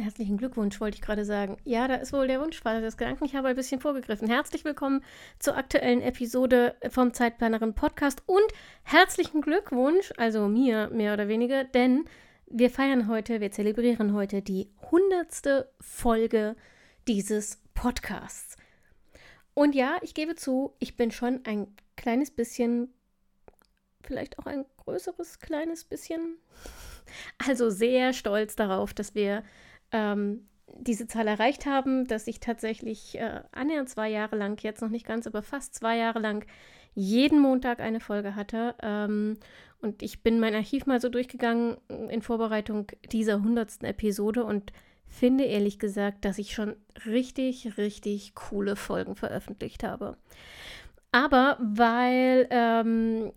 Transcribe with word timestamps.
herzlichen 0.00 0.36
Glückwunsch, 0.36 0.80
wollte 0.80 0.96
ich 0.96 1.02
gerade 1.02 1.24
sagen. 1.24 1.56
Ja, 1.64 1.86
da 1.86 1.96
ist 1.96 2.12
wohl 2.12 2.26
der 2.26 2.40
Wunschvater 2.40 2.80
des 2.80 2.96
Gedanken. 2.96 3.24
Ich 3.24 3.34
habe 3.34 3.48
ein 3.48 3.56
bisschen 3.56 3.80
vorgegriffen. 3.80 4.28
Herzlich 4.28 4.64
willkommen 4.64 5.04
zur 5.38 5.56
aktuellen 5.56 6.00
Episode 6.00 6.74
vom 6.88 7.12
Zeitplanerin 7.12 7.74
Podcast 7.74 8.22
und 8.26 8.46
herzlichen 8.82 9.42
Glückwunsch, 9.42 10.12
also 10.16 10.48
mir 10.48 10.88
mehr 10.90 11.12
oder 11.14 11.28
weniger, 11.28 11.64
denn 11.64 12.04
wir 12.46 12.70
feiern 12.70 13.08
heute, 13.08 13.40
wir 13.40 13.52
zelebrieren 13.52 14.12
heute 14.12 14.42
die 14.42 14.70
hundertste 14.90 15.70
Folge 15.80 16.56
dieses 17.06 17.62
Podcasts. 17.74 18.56
Und 19.54 19.74
ja, 19.74 19.98
ich 20.02 20.14
gebe 20.14 20.34
zu, 20.34 20.74
ich 20.78 20.96
bin 20.96 21.10
schon 21.10 21.44
ein 21.44 21.68
kleines 21.96 22.30
bisschen, 22.30 22.92
vielleicht 24.02 24.38
auch 24.38 24.46
ein 24.46 24.64
größeres 24.84 25.38
kleines 25.38 25.84
bisschen, 25.84 26.38
also 27.46 27.70
sehr 27.70 28.12
stolz 28.12 28.56
darauf, 28.56 28.94
dass 28.94 29.14
wir 29.14 29.44
ähm, 29.92 30.46
diese 30.78 31.06
Zahl 31.06 31.26
erreicht 31.26 31.66
haben, 31.66 32.06
dass 32.06 32.26
ich 32.26 32.40
tatsächlich 32.40 33.18
äh, 33.18 33.40
annähernd 33.52 33.88
zwei 33.88 34.08
Jahre 34.08 34.36
lang, 34.36 34.62
jetzt 34.62 34.82
noch 34.82 34.88
nicht 34.88 35.06
ganz, 35.06 35.26
aber 35.26 35.42
fast 35.42 35.74
zwei 35.74 35.96
Jahre 35.96 36.18
lang 36.20 36.46
jeden 36.94 37.40
Montag 37.40 37.80
eine 37.80 38.00
Folge 38.00 38.34
hatte. 38.34 38.74
Ähm, 38.82 39.38
und 39.80 40.02
ich 40.02 40.22
bin 40.22 40.40
mein 40.40 40.54
Archiv 40.54 40.86
mal 40.86 41.00
so 41.00 41.08
durchgegangen 41.08 41.76
in 42.10 42.22
Vorbereitung 42.22 42.86
dieser 43.12 43.42
hundertsten 43.42 43.88
Episode 43.88 44.44
und 44.44 44.72
finde 45.06 45.44
ehrlich 45.44 45.78
gesagt, 45.78 46.24
dass 46.24 46.38
ich 46.38 46.54
schon 46.54 46.76
richtig, 47.06 47.76
richtig 47.76 48.34
coole 48.34 48.76
Folgen 48.76 49.16
veröffentlicht 49.16 49.82
habe. 49.82 50.16
Aber 51.12 51.58
weil 51.60 52.46
ähm, 52.50 53.32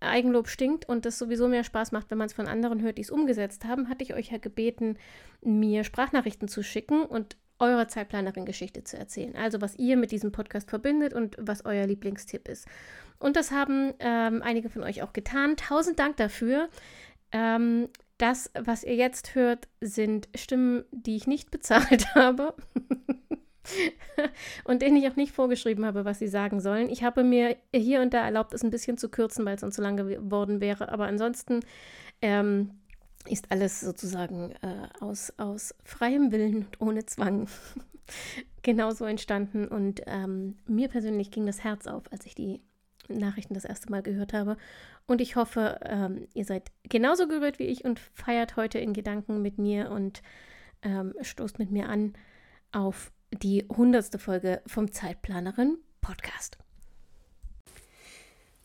Eigenlob 0.00 0.48
stinkt 0.48 0.88
und 0.88 1.06
das 1.06 1.18
sowieso 1.18 1.48
mehr 1.48 1.64
Spaß 1.64 1.92
macht, 1.92 2.10
wenn 2.10 2.18
man 2.18 2.26
es 2.26 2.34
von 2.34 2.48
anderen 2.48 2.82
hört, 2.82 2.98
die 2.98 3.02
es 3.02 3.10
umgesetzt 3.10 3.64
haben, 3.64 3.88
hatte 3.88 4.04
ich 4.04 4.14
euch 4.14 4.30
ja 4.30 4.38
gebeten, 4.38 4.98
mir 5.40 5.84
Sprachnachrichten 5.84 6.48
zu 6.48 6.62
schicken 6.62 7.04
und 7.04 7.36
eurer 7.58 7.88
Zeitplanerin-Geschichte 7.88 8.84
zu 8.84 8.98
erzählen. 8.98 9.34
Also 9.34 9.60
was 9.60 9.76
ihr 9.76 9.96
mit 9.96 10.10
diesem 10.10 10.32
Podcast 10.32 10.68
verbindet 10.68 11.14
und 11.14 11.36
was 11.38 11.64
euer 11.64 11.86
Lieblingstipp 11.86 12.48
ist. 12.48 12.66
Und 13.18 13.36
das 13.36 13.50
haben 13.50 13.94
ähm, 13.98 14.42
einige 14.42 14.68
von 14.68 14.82
euch 14.82 15.02
auch 15.02 15.12
getan. 15.12 15.56
Tausend 15.56 15.98
Dank 15.98 16.16
dafür. 16.18 16.68
Ähm, 17.32 17.88
das, 18.18 18.50
was 18.58 18.84
ihr 18.84 18.94
jetzt 18.94 19.34
hört, 19.34 19.68
sind 19.80 20.28
Stimmen, 20.34 20.84
die 20.90 21.16
ich 21.16 21.26
nicht 21.26 21.50
bezahlt 21.50 22.14
habe. 22.14 22.54
und 24.64 24.82
denen 24.82 24.96
ich 24.96 25.08
auch 25.08 25.16
nicht 25.16 25.32
vorgeschrieben 25.32 25.84
habe, 25.84 26.04
was 26.04 26.18
sie 26.18 26.28
sagen 26.28 26.60
sollen. 26.60 26.88
Ich 26.88 27.02
habe 27.02 27.24
mir 27.24 27.56
hier 27.74 28.00
und 28.00 28.14
da 28.14 28.24
erlaubt, 28.24 28.54
es 28.54 28.62
ein 28.62 28.70
bisschen 28.70 28.98
zu 28.98 29.08
kürzen, 29.08 29.44
weil 29.44 29.54
es 29.54 29.60
sonst 29.60 29.76
zu 29.76 29.82
lang 29.82 29.96
geworden 29.96 30.60
wäre. 30.60 30.90
Aber 30.90 31.06
ansonsten 31.06 31.60
ähm, 32.22 32.70
ist 33.28 33.50
alles 33.50 33.80
sozusagen 33.80 34.52
äh, 34.62 34.88
aus, 35.00 35.32
aus 35.36 35.74
freiem 35.84 36.32
Willen 36.32 36.56
und 36.56 36.80
ohne 36.80 37.06
Zwang 37.06 37.48
genauso 38.62 39.04
entstanden. 39.04 39.68
Und 39.68 40.02
ähm, 40.06 40.56
mir 40.66 40.88
persönlich 40.88 41.30
ging 41.30 41.46
das 41.46 41.64
Herz 41.64 41.86
auf, 41.86 42.04
als 42.12 42.26
ich 42.26 42.34
die 42.34 42.60
Nachrichten 43.08 43.54
das 43.54 43.64
erste 43.64 43.90
Mal 43.90 44.02
gehört 44.02 44.32
habe. 44.32 44.56
Und 45.06 45.20
ich 45.20 45.36
hoffe, 45.36 45.78
ähm, 45.82 46.26
ihr 46.34 46.44
seid 46.44 46.72
genauso 46.88 47.28
gerührt 47.28 47.58
wie 47.58 47.64
ich 47.64 47.84
und 47.84 48.00
feiert 48.00 48.56
heute 48.56 48.78
in 48.78 48.92
Gedanken 48.92 49.42
mit 49.42 49.58
mir 49.58 49.90
und 49.90 50.22
ähm, 50.82 51.14
stoßt 51.20 51.58
mit 51.58 51.70
mir 51.70 51.88
an 51.88 52.14
auf 52.72 53.12
die 53.42 53.66
hundertste 53.68 54.18
Folge 54.18 54.62
vom 54.66 54.92
Zeitplanerin 54.92 55.78
Podcast. 56.00 56.58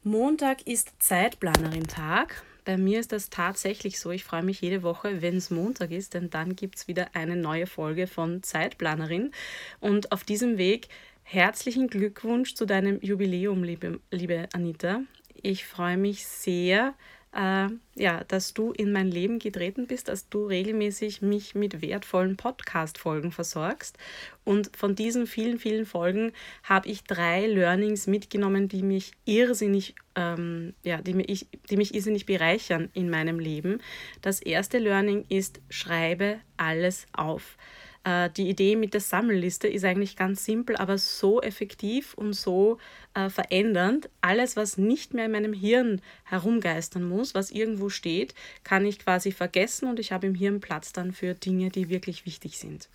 Montag 0.04 0.66
ist 0.68 0.92
Zeitplanerin-Tag. 1.00 2.44
Bei 2.66 2.78
mir 2.78 3.00
ist 3.00 3.12
das 3.12 3.30
tatsächlich 3.30 4.00
so. 4.00 4.12
Ich 4.12 4.24
freue 4.24 4.44
mich 4.44 4.62
jede 4.62 4.84
Woche, 4.84 5.22
wenn 5.22 5.38
es 5.38 5.50
Montag 5.50 5.92
ist, 5.92 6.14
denn 6.14 6.30
dann 6.30 6.56
gibt 6.56 6.78
es 6.78 6.88
wieder 6.88 7.08
eine 7.14 7.36
neue 7.36 7.68
Folge 7.68 8.08
von 8.08 8.44
Zeitplanerin. 8.44 9.32
Und 9.80 10.12
auf 10.12 10.24
diesem 10.24 10.58
Weg 10.58 10.88
herzlichen 11.24 11.88
Glückwunsch 11.88 12.56
zu 12.56 12.66
deinem 12.66 13.00
Jubiläum, 13.02 13.64
liebe, 13.64 14.00
liebe 14.12 14.48
Anita. 14.54 15.02
Ich 15.42 15.66
freue 15.66 15.98
mich 15.98 16.26
sehr, 16.26 16.94
äh, 17.34 17.68
ja, 17.96 18.24
dass 18.28 18.54
du 18.54 18.72
in 18.72 18.92
mein 18.92 19.10
Leben 19.10 19.40
getreten 19.40 19.88
bist, 19.88 20.08
dass 20.08 20.30
du 20.30 20.46
regelmäßig 20.46 21.22
mich 21.22 21.56
mit 21.56 21.82
wertvollen 21.82 22.36
Podcast-Folgen 22.36 23.32
versorgst. 23.32 23.98
Und 24.44 24.76
von 24.76 24.96
diesen 24.96 25.28
vielen, 25.28 25.60
vielen 25.60 25.86
Folgen 25.86 26.34
habe 26.64 26.90
ich 26.90 27.04
drei 27.04 27.48
Learnings 27.48 28.08
mitgenommen, 28.08 28.68
die 28.68 28.84
mich 28.84 29.14
irrsinnig, 29.26 29.96
ähm, 30.16 30.74
ja, 30.84 31.02
die 31.02 31.14
mich, 31.14 31.48
die 31.70 31.78
mich 31.78 31.94
irrsinnig 31.96 32.26
bereichern 32.26 32.90
in 32.94 33.10
meinem 33.10 33.40
Leben. 33.40 33.82
Das 34.22 34.42
erste 34.42 34.78
Learning 34.78 35.26
ist, 35.30 35.62
schreibe 35.70 36.40
alles 36.58 37.06
auf. 37.14 37.58
Äh, 38.04 38.30
die 38.32 38.50
Idee 38.50 38.76
mit 38.76 38.94
der 38.94 39.02
Sammelliste 39.02 39.68
ist 39.68 39.86
eigentlich 39.86 40.16
ganz 40.16 40.46
simpel, 40.46 40.76
aber 40.76 40.98
so 40.98 41.42
effektiv 41.42 42.14
und 42.16 42.34
so 42.34 42.78
äh, 43.14 43.30
verändernd. 43.30 44.10
Alles, 44.22 44.56
was 44.56 44.78
nicht 44.78 45.14
mehr 45.14 45.26
in 45.26 45.32
meinem 45.32 45.54
Hirn 45.54 46.02
herumgeistern 46.24 47.04
muss, 47.04 47.36
was 47.36 47.52
irgendwo 47.52 47.90
steht, 47.90 48.34
kann 48.64 48.86
ich 48.86 49.00
quasi 49.00 49.32
vergessen 49.32 49.88
und 49.88 50.00
ich 50.00 50.12
habe 50.12 50.28
im 50.28 50.36
Hirn 50.36 50.62
Platz 50.62 50.94
dann 50.94 51.14
für 51.14 51.34
Dinge, 51.34 51.70
die 51.70 51.90
wirklich 51.90 52.26
wichtig 52.26 52.58
sind. 52.58 52.90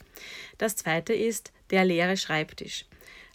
Das 0.58 0.76
zweite 0.76 1.12
ist 1.12 1.52
der 1.70 1.84
leere 1.84 2.16
Schreibtisch. 2.16 2.86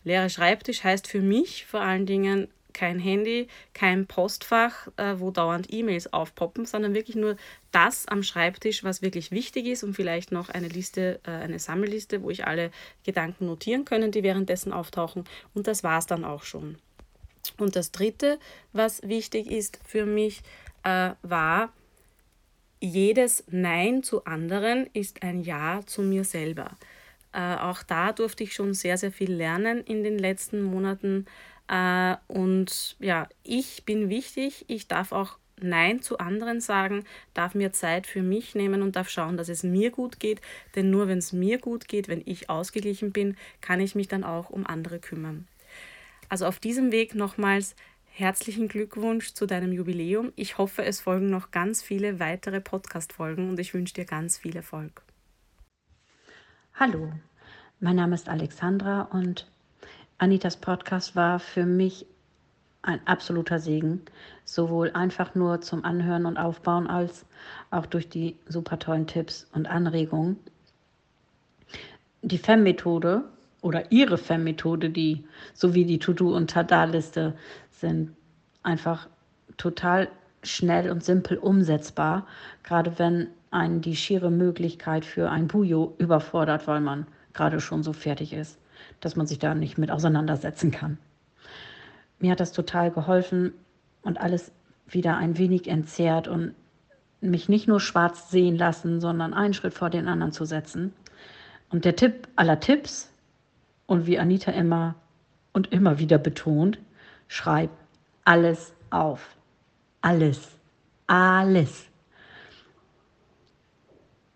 Leere 0.04 0.30
Schreibtisch 0.30 0.84
heißt 0.84 1.08
für 1.08 1.22
mich 1.22 1.66
vor 1.66 1.82
allen 1.82 2.06
Dingen 2.06 2.48
kein 2.74 3.00
Handy, 3.00 3.48
kein 3.74 4.08
Postfach, 4.08 4.88
äh, 4.98 5.16
wo 5.18 5.32
dauernd 5.32 5.72
E-Mails 5.72 6.12
aufpoppen, 6.12 6.66
sondern 6.66 6.94
wirklich 6.94 7.16
nur 7.16 7.38
das 7.72 8.08
am 8.08 8.24
Schreibtisch, 8.24 8.84
was 8.84 9.02
wirklich 9.02 9.32
wichtig 9.32 9.66
ist 9.68 9.84
und 9.84 9.94
vielleicht 9.94 10.32
noch 10.32 10.50
eine 10.50 10.68
Liste, 10.68 11.20
äh, 11.26 11.32
eine 11.32 11.60
Sammelliste, 11.60 12.24
wo 12.24 12.30
ich 12.30 12.46
alle 12.46 12.72
Gedanken 13.04 13.46
notieren 13.46 13.86
können, 13.86 14.12
die 14.12 14.24
währenddessen 14.24 14.74
auftauchen. 14.74 15.26
Und 15.54 15.68
das 15.68 15.84
war 15.84 16.00
es 16.00 16.06
dann 16.06 16.26
auch 16.26 16.44
schon. 16.44 16.78
Und 17.58 17.76
das 17.76 17.92
Dritte, 17.92 18.40
was 18.74 19.02
wichtig 19.04 19.50
ist 19.50 19.80
für 19.86 20.06
mich, 20.06 20.42
äh, 20.84 21.12
war, 21.22 21.72
jedes 22.80 23.44
Nein 23.50 24.02
zu 24.02 24.26
anderen 24.26 24.88
ist 24.94 25.22
ein 25.22 25.44
Ja 25.44 25.82
zu 25.86 26.02
mir 26.02 26.24
selber. 26.24 26.72
Äh, 27.34 27.56
auch 27.56 27.84
da 27.84 28.12
durfte 28.12 28.44
ich 28.44 28.54
schon 28.54 28.74
sehr, 28.74 28.98
sehr 28.98 29.12
viel 29.12 29.32
lernen 29.32 29.84
in 29.84 30.04
den 30.04 30.18
letzten 30.18 30.62
Monaten 30.62 31.26
äh, 31.72 32.18
und 32.28 32.98
ja, 33.00 33.30
ich 33.44 33.86
bin 33.86 34.10
wichtig, 34.10 34.66
ich 34.68 34.88
darf 34.88 35.14
auch 35.14 35.38
Nein 35.64 36.02
zu 36.02 36.18
anderen 36.18 36.60
sagen, 36.60 37.06
darf 37.34 37.56
mir 37.56 37.72
Zeit 37.72 38.08
für 38.08 38.24
mich 38.24 38.56
nehmen 38.56 38.82
und 38.82 38.96
darf 38.96 39.10
schauen, 39.10 39.38
dass 39.38 39.48
es 39.48 39.64
mir 39.64 39.92
gut 39.92 40.20
geht. 40.20 40.42
Denn 40.76 40.90
nur 40.90 41.08
wenn 41.08 41.20
es 41.20 41.34
mir 41.34 41.60
gut 41.60 41.88
geht, 41.88 42.08
wenn 42.08 42.24
ich 42.26 42.50
ausgeglichen 42.50 43.12
bin, 43.12 43.38
kann 43.62 43.80
ich 43.80 43.96
mich 43.96 44.08
dann 44.08 44.24
auch 44.24 44.50
um 44.50 44.66
andere 44.66 45.00
kümmern. 45.00 45.48
Also 46.30 46.46
auf 46.46 46.60
diesem 46.60 46.92
Weg 46.92 47.14
nochmals 47.14 47.76
herzlichen 48.06 48.68
Glückwunsch 48.68 49.34
zu 49.34 49.46
deinem 49.46 49.72
Jubiläum. 49.72 50.34
Ich 50.36 50.58
hoffe, 50.58 50.84
es 50.84 51.00
folgen 51.00 51.30
noch 51.30 51.52
ganz 51.52 51.84
viele 51.84 52.20
weitere 52.20 52.60
Podcast-Folgen 52.60 53.48
und 53.48 53.60
ich 53.60 53.74
wünsche 53.74 53.94
dir 53.94 54.06
ganz 54.06 54.38
viel 54.38 54.56
Erfolg. 54.56 55.04
Hallo, 56.74 57.14
mein 57.82 57.96
Name 57.96 58.14
ist 58.14 58.30
Alexandra 58.30 59.02
und 59.12 59.48
Anitas 60.20 60.56
Podcast 60.56 61.16
war 61.16 61.40
für 61.40 61.66
mich 61.66 62.06
ein 62.84 63.00
absoluter 63.06 63.58
Segen, 63.58 64.04
sowohl 64.46 64.92
einfach 64.92 65.34
nur 65.34 65.62
zum 65.62 65.84
Anhören 65.84 66.28
und 66.28 66.38
Aufbauen 66.38 66.86
als 66.86 67.26
auch 67.72 67.88
durch 67.88 68.08
die 68.08 68.36
super 68.48 68.78
tollen 68.78 69.08
Tipps 69.08 69.48
und 69.54 69.68
Anregungen. 69.68 70.38
Die 72.22 72.38
FEM-Methode 72.38 73.24
oder 73.62 73.92
ihre 73.92 74.20
FEM-Methode, 74.20 74.92
die 74.92 75.26
sowie 75.56 75.86
die 75.86 75.98
To-Do- 75.98 76.36
und 76.36 76.52
Tada-Liste 76.52 77.34
sind 77.72 78.16
einfach 78.62 79.08
total 79.58 80.08
schnell 80.44 80.92
und 80.92 81.04
simpel 81.04 81.40
umsetzbar, 81.40 82.28
gerade 82.62 83.00
wenn 83.00 83.28
einen 83.50 83.82
die 83.82 83.96
schiere 83.96 84.30
Möglichkeit 84.30 85.04
für 85.04 85.32
ein 85.32 85.48
Bujo 85.48 85.96
überfordert, 85.98 86.68
weil 86.68 86.82
man 86.82 87.08
gerade 87.34 87.60
schon 87.60 87.84
so 87.84 87.94
fertig 87.94 88.34
ist 88.34 88.58
dass 89.00 89.16
man 89.16 89.28
sich 89.28 89.40
da 89.40 89.56
nicht 89.56 89.78
mit 89.78 89.92
auseinandersetzen 89.92 90.72
kann. 90.72 90.98
Mir 92.20 92.32
hat 92.32 92.40
das 92.40 92.52
total 92.52 92.92
geholfen 92.92 93.54
und 94.04 94.20
alles 94.20 94.52
wieder 94.88 95.18
ein 95.18 95.38
wenig 95.38 95.68
entzerrt 95.68 96.28
und 96.28 96.54
mich 97.20 97.50
nicht 97.50 97.68
nur 97.68 97.80
schwarz 97.80 98.30
sehen 98.30 98.58
lassen, 98.58 99.00
sondern 99.00 99.34
einen 99.34 99.54
Schritt 99.54 99.74
vor 99.74 99.90
den 99.90 100.08
anderen 100.08 100.32
zu 100.32 100.46
setzen. 100.46 100.94
Und 101.70 101.86
der 101.86 101.96
Tipp 101.96 102.28
aller 102.36 102.60
Tipps, 102.60 103.10
und 103.88 104.06
wie 104.06 104.20
Anita 104.20 104.52
immer 104.52 104.96
und 105.52 105.74
immer 105.74 106.00
wieder 106.00 106.18
betont, 106.18 106.80
schreib 107.28 107.70
alles 108.24 108.74
auf. 108.90 109.36
Alles. 110.02 110.58
Alles. 111.08 111.88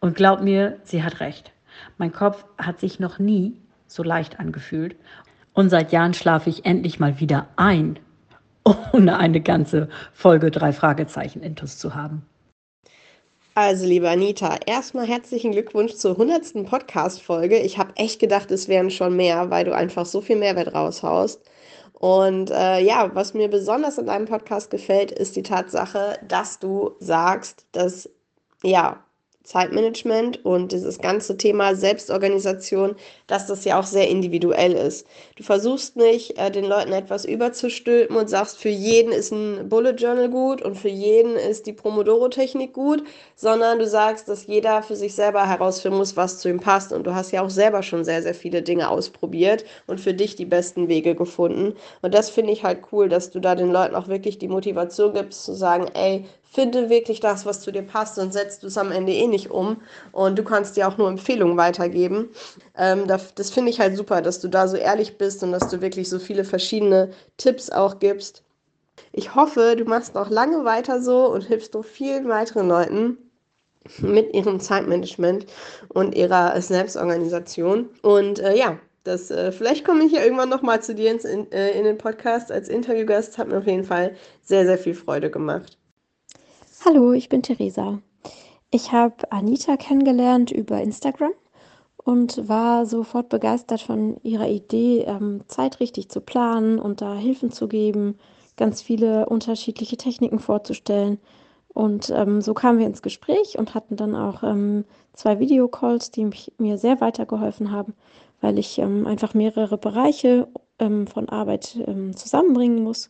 Und 0.01 0.15
glaub 0.15 0.41
mir, 0.41 0.77
sie 0.83 1.03
hat 1.03 1.21
recht. 1.21 1.54
Mein 1.97 2.11
Kopf 2.11 2.45
hat 2.57 2.79
sich 2.79 2.99
noch 2.99 3.19
nie 3.19 3.53
so 3.87 4.03
leicht 4.03 4.39
angefühlt. 4.39 4.95
Und 5.53 5.69
seit 5.69 5.91
Jahren 5.91 6.13
schlafe 6.13 6.49
ich 6.49 6.65
endlich 6.65 6.99
mal 6.99 7.19
wieder 7.19 7.47
ein, 7.55 7.99
ohne 8.93 9.17
eine 9.17 9.41
ganze 9.41 9.89
Folge 10.13 10.51
drei 10.51 10.73
Fragezeichen 10.73 11.41
intus 11.41 11.77
zu 11.77 11.95
haben. 11.95 12.25
Also, 13.57 13.85
liebe 13.85 14.09
Anita, 14.09 14.57
erstmal 14.65 15.07
herzlichen 15.07 15.53
Glückwunsch 15.53 15.93
zur 15.93 16.11
100. 16.11 16.65
Podcast-Folge. 16.69 17.57
Ich 17.57 17.77
habe 17.77 17.95
echt 17.95 18.19
gedacht, 18.19 18.51
es 18.51 18.67
wären 18.67 18.91
schon 18.91 19.15
mehr, 19.15 19.49
weil 19.49 19.63
du 19.63 19.73
einfach 19.73 20.05
so 20.05 20.19
viel 20.19 20.35
Mehrwert 20.35 20.73
raushaust. 20.73 21.41
Und 21.93 22.51
äh, 22.51 22.81
ja, 22.81 23.15
was 23.15 23.33
mir 23.33 23.47
besonders 23.47 23.97
in 23.97 24.07
deinem 24.07 24.25
Podcast 24.25 24.69
gefällt, 24.71 25.11
ist 25.11 25.37
die 25.37 25.43
Tatsache, 25.43 26.19
dass 26.27 26.59
du 26.59 26.91
sagst, 26.99 27.65
dass 27.71 28.09
ja, 28.61 29.04
Zeitmanagement 29.45 30.43
und 30.43 30.71
dieses 30.71 30.99
ganze 30.99 31.37
Thema 31.37 31.75
Selbstorganisation, 31.75 32.95
dass 33.27 33.47
das 33.47 33.63
ja 33.63 33.79
auch 33.79 33.85
sehr 33.85 34.09
individuell 34.09 34.73
ist. 34.73 35.07
Du 35.37 35.43
versuchst 35.43 35.95
nicht, 35.95 36.37
äh, 36.37 36.51
den 36.51 36.65
Leuten 36.65 36.91
etwas 36.91 37.25
überzustülpen 37.25 38.17
und 38.17 38.29
sagst, 38.29 38.57
für 38.57 38.69
jeden 38.69 39.11
ist 39.11 39.31
ein 39.31 39.69
Bullet 39.69 39.93
Journal 39.93 40.29
gut 40.29 40.61
und 40.61 40.75
für 40.75 40.89
jeden 40.89 41.35
ist 41.35 41.67
die 41.67 41.73
Pomodoro-Technik 41.73 42.73
gut, 42.73 43.03
sondern 43.35 43.79
du 43.79 43.87
sagst, 43.87 44.27
dass 44.27 44.47
jeder 44.47 44.81
für 44.83 44.95
sich 44.95 45.13
selber 45.15 45.47
herausfinden 45.47 45.97
muss, 45.97 46.17
was 46.17 46.39
zu 46.39 46.49
ihm 46.49 46.59
passt. 46.59 46.91
Und 46.91 47.05
du 47.05 47.13
hast 47.13 47.31
ja 47.31 47.41
auch 47.43 47.49
selber 47.49 47.83
schon 47.83 48.03
sehr, 48.03 48.21
sehr 48.23 48.35
viele 48.35 48.61
Dinge 48.61 48.89
ausprobiert 48.89 49.63
und 49.87 49.99
für 49.99 50.13
dich 50.13 50.35
die 50.35 50.45
besten 50.45 50.87
Wege 50.87 51.15
gefunden. 51.15 51.75
Und 52.01 52.13
das 52.13 52.29
finde 52.29 52.51
ich 52.51 52.63
halt 52.63 52.79
cool, 52.91 53.09
dass 53.09 53.31
du 53.31 53.39
da 53.39 53.55
den 53.55 53.71
Leuten 53.71 53.95
auch 53.95 54.07
wirklich 54.07 54.39
die 54.39 54.47
Motivation 54.47 55.13
gibst, 55.13 55.43
zu 55.45 55.53
sagen, 55.53 55.87
ey, 55.93 56.25
finde 56.55 56.89
wirklich 56.89 57.19
das, 57.19 57.45
was 57.45 57.61
zu 57.61 57.71
dir 57.71 57.83
passt 57.83 58.17
und 58.17 58.33
setzt 58.33 58.63
du 58.63 58.67
es 58.67 58.77
am 58.77 58.91
Ende 58.91 59.11
eh 59.11 59.27
nicht 59.27 59.51
um. 59.51 59.81
Und 60.13 60.39
du 60.39 60.43
kannst 60.43 60.77
dir 60.77 60.87
auch 60.87 60.97
nur 60.97 61.09
Empfehlungen 61.09 61.57
weitergeben. 61.57 62.29
Ähm, 62.77 63.07
das, 63.07 63.35
das 63.35 63.51
finde 63.51 63.71
ich 63.71 63.79
halt 63.79 63.95
super, 63.97 64.21
dass 64.21 64.39
du 64.39 64.47
da 64.47 64.67
so 64.67 64.77
ehrlich 64.77 65.17
bist 65.17 65.43
und 65.43 65.51
dass 65.51 65.67
du 65.69 65.81
wirklich 65.81 66.09
so 66.09 66.17
viele 66.17 66.45
verschiedene 66.45 67.11
Tipps 67.37 67.69
auch 67.69 67.99
gibst. 67.99 68.43
Ich 69.11 69.35
hoffe, 69.35 69.75
du 69.77 69.85
machst 69.85 70.15
noch 70.15 70.29
lange 70.29 70.65
weiter 70.65 71.01
so 71.01 71.31
und 71.31 71.43
hilfst 71.43 71.73
noch 71.73 71.85
vielen 71.85 72.27
weiteren 72.29 72.67
Leuten 72.67 73.17
mit 73.99 74.33
ihrem 74.33 74.59
Zeitmanagement 74.59 75.45
und 75.89 76.15
ihrer 76.15 76.59
Selbstorganisation. 76.59 77.89
Und 78.01 78.39
äh, 78.39 78.57
ja, 78.57 78.79
das, 79.03 79.29
äh, 79.29 79.51
vielleicht 79.51 79.85
komme 79.85 80.05
ich 80.05 80.13
ja 80.13 80.23
irgendwann 80.23 80.49
nochmal 80.49 80.81
zu 80.81 80.95
dir 80.95 81.11
ins, 81.11 81.25
in, 81.25 81.51
äh, 81.51 81.77
in 81.77 81.83
den 81.83 81.97
Podcast 81.97 82.51
als 82.51 82.69
Interviewgast. 82.69 83.37
Hat 83.37 83.47
mir 83.47 83.59
auf 83.59 83.67
jeden 83.67 83.83
Fall 83.83 84.15
sehr, 84.41 84.65
sehr 84.65 84.77
viel 84.77 84.95
Freude 84.95 85.29
gemacht. 85.29 85.77
Hallo, 86.87 87.13
ich 87.13 87.29
bin 87.29 87.41
Theresa. 87.41 87.99
Ich 88.69 88.91
habe 88.91 89.31
Anita 89.31 89.75
kennengelernt 89.75 90.51
über 90.51 90.79
Instagram 90.81 91.31
und 91.97 92.47
war 92.47 92.85
sofort 92.85 93.29
begeistert 93.29 93.81
von 93.81 94.17
ihrer 94.21 94.47
Idee, 94.47 94.99
ähm, 95.07 95.41
Zeit 95.47 95.79
richtig 95.79 96.09
zu 96.09 96.21
planen 96.21 96.77
und 96.77 97.01
da 97.01 97.15
Hilfen 97.15 97.49
zu 97.49 97.67
geben, 97.67 98.19
ganz 98.55 98.83
viele 98.83 99.25
unterschiedliche 99.25 99.97
Techniken 99.97 100.37
vorzustellen. 100.37 101.17
Und 101.69 102.11
ähm, 102.15 102.41
so 102.41 102.53
kamen 102.53 102.77
wir 102.77 102.85
ins 102.85 103.01
Gespräch 103.01 103.57
und 103.57 103.73
hatten 103.73 103.95
dann 103.95 104.13
auch 104.13 104.43
ähm, 104.43 104.85
zwei 105.13 105.39
Videocalls, 105.39 106.11
die 106.11 106.25
mich, 106.25 106.53
mir 106.59 106.77
sehr 106.77 107.01
weitergeholfen 107.01 107.71
haben, 107.71 107.95
weil 108.41 108.59
ich 108.59 108.77
ähm, 108.77 109.07
einfach 109.07 109.33
mehrere 109.33 109.79
Bereiche 109.79 110.47
ähm, 110.77 111.07
von 111.07 111.29
Arbeit 111.29 111.79
ähm, 111.87 112.15
zusammenbringen 112.15 112.83
muss 112.83 113.09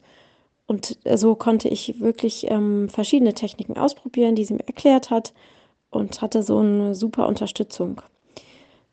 und 0.68 0.98
so 1.16 1.36
konnte 1.36 1.70
ich 1.70 2.00
wirklich 2.00 2.50
ähm, 2.50 2.90
verschiedene 2.90 3.34
Techniken 3.34 3.78
ausprobieren, 3.78 4.36
die 4.36 4.46
sie 4.46 4.56
mir 4.56 4.68
erklärt 4.68 5.12
hat 5.12 5.34
und 5.90 6.22
hatte 6.22 6.42
so 6.44 6.60
eine 6.60 6.96
super 6.96 7.28
Unterstützung. 7.28 8.02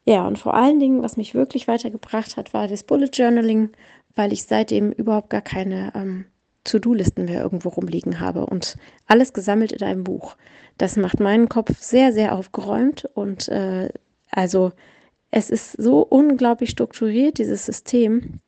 Ja, 0.05 0.27
und 0.27 0.39
vor 0.39 0.55
allen 0.55 0.81
Dingen, 0.81 1.03
was 1.03 1.17
mich 1.17 1.35
wirklich 1.35 1.69
weitergebracht 1.69 2.37
hat, 2.37 2.53
war 2.53 2.69
das 2.69 2.83
Bullet 2.83 3.11
Journaling, 3.13 3.71
weil 4.15 4.33
ich 4.33 4.45
seitdem 4.45 4.93
überhaupt 4.93 5.31
gar 5.31 5.41
keine 5.41 5.93
ähm, 5.95 6.27
To-Do-Listen 6.65 7.25
mehr 7.25 7.43
irgendwo 7.43 7.71
rumliegen 7.71 8.21
habe 8.21 8.47
und 8.47 8.77
alles 9.07 9.33
gesammelt 9.33 9.73
in 9.73 9.83
einem 9.83 10.05
Buch. 10.05 10.37
Das 10.79 10.97
macht 10.97 11.21
meinen 11.21 11.49
Kopf 11.49 11.79
sehr, 11.79 12.13
sehr 12.13 12.35
aufgeräumt 12.37 13.09
und 13.15 13.49
äh, 13.49 13.91
also 14.31 14.73
es 15.31 15.51
ist 15.51 15.73
so 15.73 16.01
unglaublich 16.03 16.71
strukturiert, 16.71 17.39
dieses 17.39 17.65
System, 17.65 18.41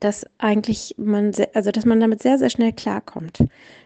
dass 0.00 0.26
eigentlich 0.38 0.94
man, 0.98 1.32
also 1.54 1.70
dass 1.70 1.84
man 1.84 2.00
damit 2.00 2.22
sehr, 2.22 2.38
sehr 2.38 2.50
schnell 2.50 2.72
klarkommt. 2.72 3.38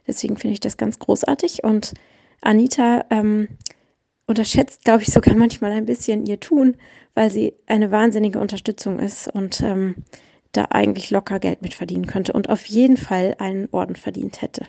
Deswegen 0.06 0.36
finde 0.36 0.54
ich 0.54 0.60
das 0.60 0.76
ganz 0.76 0.98
großartig 0.98 1.64
und 1.64 1.94
Anita 2.40 3.04
ähm, 3.10 3.48
unterschätzt, 4.26 4.84
glaube 4.84 5.02
ich, 5.02 5.12
sogar 5.12 5.34
manchmal 5.36 5.72
ein 5.72 5.86
bisschen 5.86 6.26
ihr 6.26 6.40
Tun, 6.40 6.76
weil 7.14 7.30
sie 7.30 7.54
eine 7.66 7.90
wahnsinnige 7.90 8.38
Unterstützung 8.38 8.98
ist 8.98 9.28
und 9.28 9.60
ähm, 9.60 9.96
da 10.52 10.66
eigentlich 10.70 11.10
locker 11.10 11.38
Geld 11.38 11.62
mit 11.62 11.74
verdienen 11.74 12.06
könnte 12.06 12.32
und 12.32 12.48
auf 12.48 12.64
jeden 12.66 12.96
Fall 12.96 13.34
einen 13.38 13.68
Orden 13.72 13.96
verdient 13.96 14.40
hätte. 14.40 14.66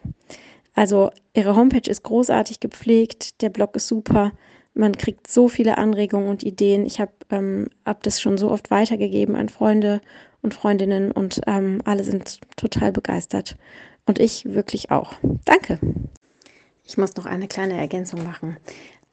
Also 0.73 1.11
ihre 1.33 1.55
Homepage 1.55 1.89
ist 1.89 2.03
großartig 2.03 2.59
gepflegt, 2.59 3.41
der 3.41 3.49
Blog 3.49 3.75
ist 3.75 3.87
super, 3.87 4.31
man 4.73 4.93
kriegt 4.93 5.27
so 5.29 5.49
viele 5.49 5.77
Anregungen 5.77 6.29
und 6.29 6.43
Ideen. 6.43 6.85
Ich 6.85 6.99
habe 7.01 7.11
ähm, 7.31 7.67
hab 7.85 8.03
das 8.03 8.21
schon 8.21 8.37
so 8.37 8.49
oft 8.49 8.71
weitergegeben 8.71 9.35
an 9.35 9.49
Freunde 9.49 9.99
und 10.41 10.53
Freundinnen 10.53 11.11
und 11.11 11.41
ähm, 11.47 11.81
alle 11.85 12.03
sind 12.03 12.39
total 12.55 12.91
begeistert. 12.91 13.55
Und 14.05 14.19
ich 14.19 14.45
wirklich 14.45 14.91
auch. 14.91 15.13
Danke. 15.45 15.79
Ich 16.83 16.97
muss 16.97 17.15
noch 17.15 17.25
eine 17.25 17.47
kleine 17.47 17.77
Ergänzung 17.77 18.23
machen. 18.23 18.57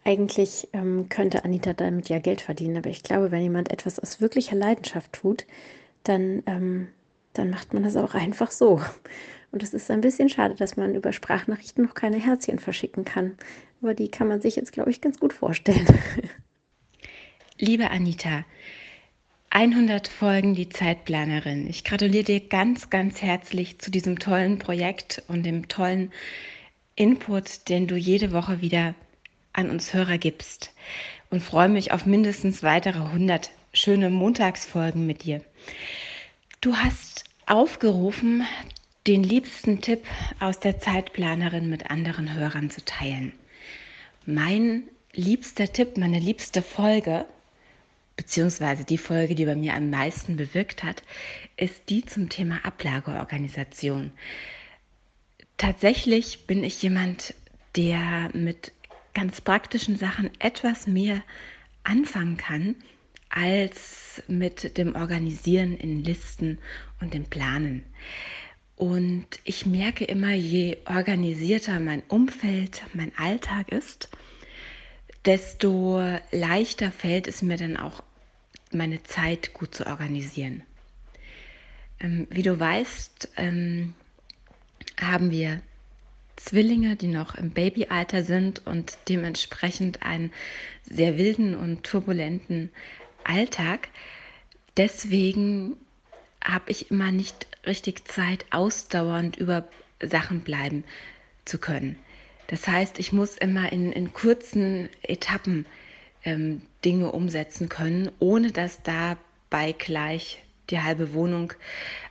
Eigentlich 0.05 0.69
ähm, 0.73 1.09
könnte 1.09 1.45
Anita 1.45 1.73
damit 1.73 2.09
ja 2.09 2.19
Geld 2.21 2.41
verdienen, 2.41 2.79
aber 2.79 2.91
ich 2.91 3.03
glaube, 3.03 3.31
wenn 3.31 3.43
jemand 3.43 3.71
etwas 3.71 3.99
aus 3.99 4.21
wirklicher 4.21 4.57
Leidenschaft 4.57 5.13
tut, 5.13 5.45
dann, 6.05 6.43
ähm, 6.47 6.89
dann 7.33 7.51
macht 7.51 7.75
man 7.75 7.83
das 7.83 7.97
auch 7.97 8.15
einfach 8.15 8.51
so. 8.51 8.81
Und 9.53 9.63
es 9.63 9.75
ist 9.75 9.91
ein 9.91 10.01
bisschen 10.01 10.29
schade, 10.29 10.55
dass 10.55 10.77
man 10.77 10.95
über 10.95 11.13
Sprachnachrichten 11.13 11.85
noch 11.85 11.95
keine 11.95 12.19
Herzchen 12.19 12.59
verschicken 12.59 13.05
kann. 13.05 13.37
Aber 13.83 13.95
die 13.95 14.11
kann 14.11 14.29
man 14.29 14.41
sich 14.41 14.57
jetzt, 14.57 14.73
glaube 14.73 14.91
ich, 14.91 15.01
ganz 15.01 15.19
gut 15.19 15.33
vorstellen. 15.33 15.87
Liebe 17.59 17.91
Anita, 17.91 18.45
100 19.57 20.09
Folgen 20.09 20.55
die 20.55 20.69
Zeitplanerin. 20.69 21.67
Ich 21.67 21.83
gratuliere 21.83 22.25
dir 22.25 22.41
ganz, 22.41 22.91
ganz 22.91 23.23
herzlich 23.23 23.79
zu 23.79 23.91
diesem 23.91 24.19
tollen 24.19 24.59
Projekt 24.59 25.23
und 25.29 25.45
dem 25.45 25.67
tollen 25.69 26.13
Input, 26.95 27.71
den 27.71 27.87
du 27.87 27.97
jede 27.97 28.33
Woche 28.33 28.61
wieder 28.61 28.95
an 29.55 29.71
uns 29.71 29.95
Hörer 29.95 30.19
gibst. 30.19 30.75
Und 31.31 31.43
freue 31.43 31.71
mich 31.71 31.91
auf 31.91 32.05
mindestens 32.05 32.63
weitere 32.63 32.99
100 32.99 33.51
schöne 33.73 34.11
Montagsfolgen 34.11 35.07
mit 35.07 35.25
dir. 35.25 35.41
Du 36.61 36.77
hast 36.77 37.25
aufgerufen, 37.47 38.47
den 39.07 39.23
liebsten 39.23 39.81
Tipp 39.81 40.05
aus 40.39 40.61
der 40.61 40.81
Zeitplanerin 40.81 41.71
mit 41.71 41.91
anderen 41.91 42.35
Hörern 42.35 42.69
zu 42.69 42.85
teilen. 42.85 43.33
Mein 44.27 44.83
liebster 45.15 45.73
Tipp, 45.73 45.97
meine 45.97 46.19
liebste 46.19 46.61
Folge 46.61 47.25
beziehungsweise 48.17 48.85
die 48.85 48.99
Folge, 48.99 49.35
die 49.35 49.45
bei 49.45 49.57
mir 49.57 49.75
am 49.75 49.91
meisten 49.91 50.37
bewirkt 50.37 50.83
hat, 50.83 51.03
ist 51.57 51.89
die 51.89 52.05
zum 52.05 52.29
Thema 52.29 52.65
Ablageorganisation. 52.65 54.13
Tatsächlich 55.57 56.47
bin 56.47 56.65
ich 56.65 56.83
jemand, 56.83 57.35
der 57.77 58.31
mit 58.33 58.73
ganz 59.15 59.41
praktischen 59.41 59.97
Sachen 59.97 60.31
etwas 60.39 60.87
mehr 60.87 61.23
anfangen 61.85 62.37
kann 62.37 62.77
als 63.29 64.23
mit 64.29 64.77
dem 64.79 64.95
Organisieren 64.95 65.77
in 65.77 66.03
Listen 66.03 66.59
und 67.01 67.15
dem 67.15 67.25
Planen. 67.25 67.85
Und 68.77 69.27
ich 69.45 69.65
merke 69.65 70.05
immer, 70.05 70.33
je 70.33 70.77
organisierter 70.87 71.81
mein 71.81 72.03
Umfeld, 72.09 72.83
mein 72.93 73.13
Alltag 73.17 73.73
ist, 73.73 74.11
desto 75.27 76.01
leichter 76.31 76.93
fällt 76.93 77.27
es 77.27 77.43
mir 77.43 77.57
dann 77.57 77.77
auch, 77.77 78.03
meine 78.73 79.03
Zeit 79.05 79.53
gut 79.55 79.75
zu 79.75 79.87
organisieren. 79.87 80.63
Ähm, 82.01 82.27
wie 82.31 82.43
du 82.43 82.59
weißt, 82.59 83.29
ähm, 83.37 83.95
haben 85.01 85.31
wir 85.31 85.61
Zwillinge, 86.37 86.97
die 86.97 87.09
noch 87.09 87.35
im 87.35 87.51
Babyalter 87.51 88.23
sind 88.23 88.67
und 88.67 88.99
dementsprechend 89.09 90.03
einen 90.03 90.33
sehr 90.85 91.17
wilden 91.17 91.55
und 91.55 91.85
turbulenten 91.85 92.71
Alltag. 93.25 93.89
Deswegen 94.77 95.77
habe 96.45 96.71
ich 96.71 96.91
immer 96.91 97.11
nicht 97.11 97.47
richtig 97.67 98.07
Zeit, 98.07 98.45
ausdauernd 98.51 99.37
über 99.37 99.67
Sachen 100.01 100.41
bleiben 100.41 100.85
zu 101.45 101.59
können. 101.59 101.99
Das 102.49 102.67
heißt, 102.67 102.99
ich 102.99 103.13
muss 103.13 103.37
immer 103.37 103.73
in, 103.73 103.93
in 103.93 104.13
kurzen 104.13 104.89
Etappen 105.03 105.67
ähm, 106.25 106.63
Dinge 106.85 107.13
umsetzen 107.13 107.69
können, 107.69 108.11
ohne 108.19 108.53
dass 108.53 108.83
dabei 108.83 109.73
gleich 109.73 110.43
die 110.71 110.81
halbe 110.81 111.13
Wohnung 111.13 111.53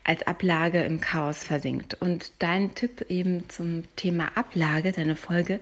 als 0.03 0.25
Ablage 0.27 0.83
im 0.83 1.01
Chaos 1.01 1.43
versinkt. 1.43 1.95
Und 1.95 2.31
dein 2.39 2.73
Tipp 2.75 3.05
eben 3.09 3.49
zum 3.49 3.83
Thema 3.95 4.31
Ablage, 4.35 4.91
deine 4.91 5.15
Folge, 5.15 5.59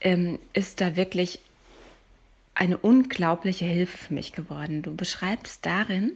ähm, 0.00 0.38
ist 0.52 0.80
da 0.80 0.96
wirklich 0.96 1.40
eine 2.54 2.78
unglaubliche 2.78 3.66
Hilfe 3.66 3.98
für 3.98 4.14
mich 4.14 4.32
geworden. 4.32 4.82
Du 4.82 4.94
beschreibst 4.94 5.66
darin, 5.66 6.12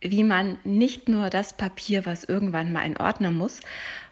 wie 0.00 0.24
man 0.24 0.58
nicht 0.64 1.08
nur 1.08 1.30
das 1.30 1.56
Papier, 1.56 2.04
was 2.04 2.24
irgendwann 2.24 2.72
mal 2.72 2.84
in 2.84 2.98
Ordner 2.98 3.30
muss, 3.30 3.60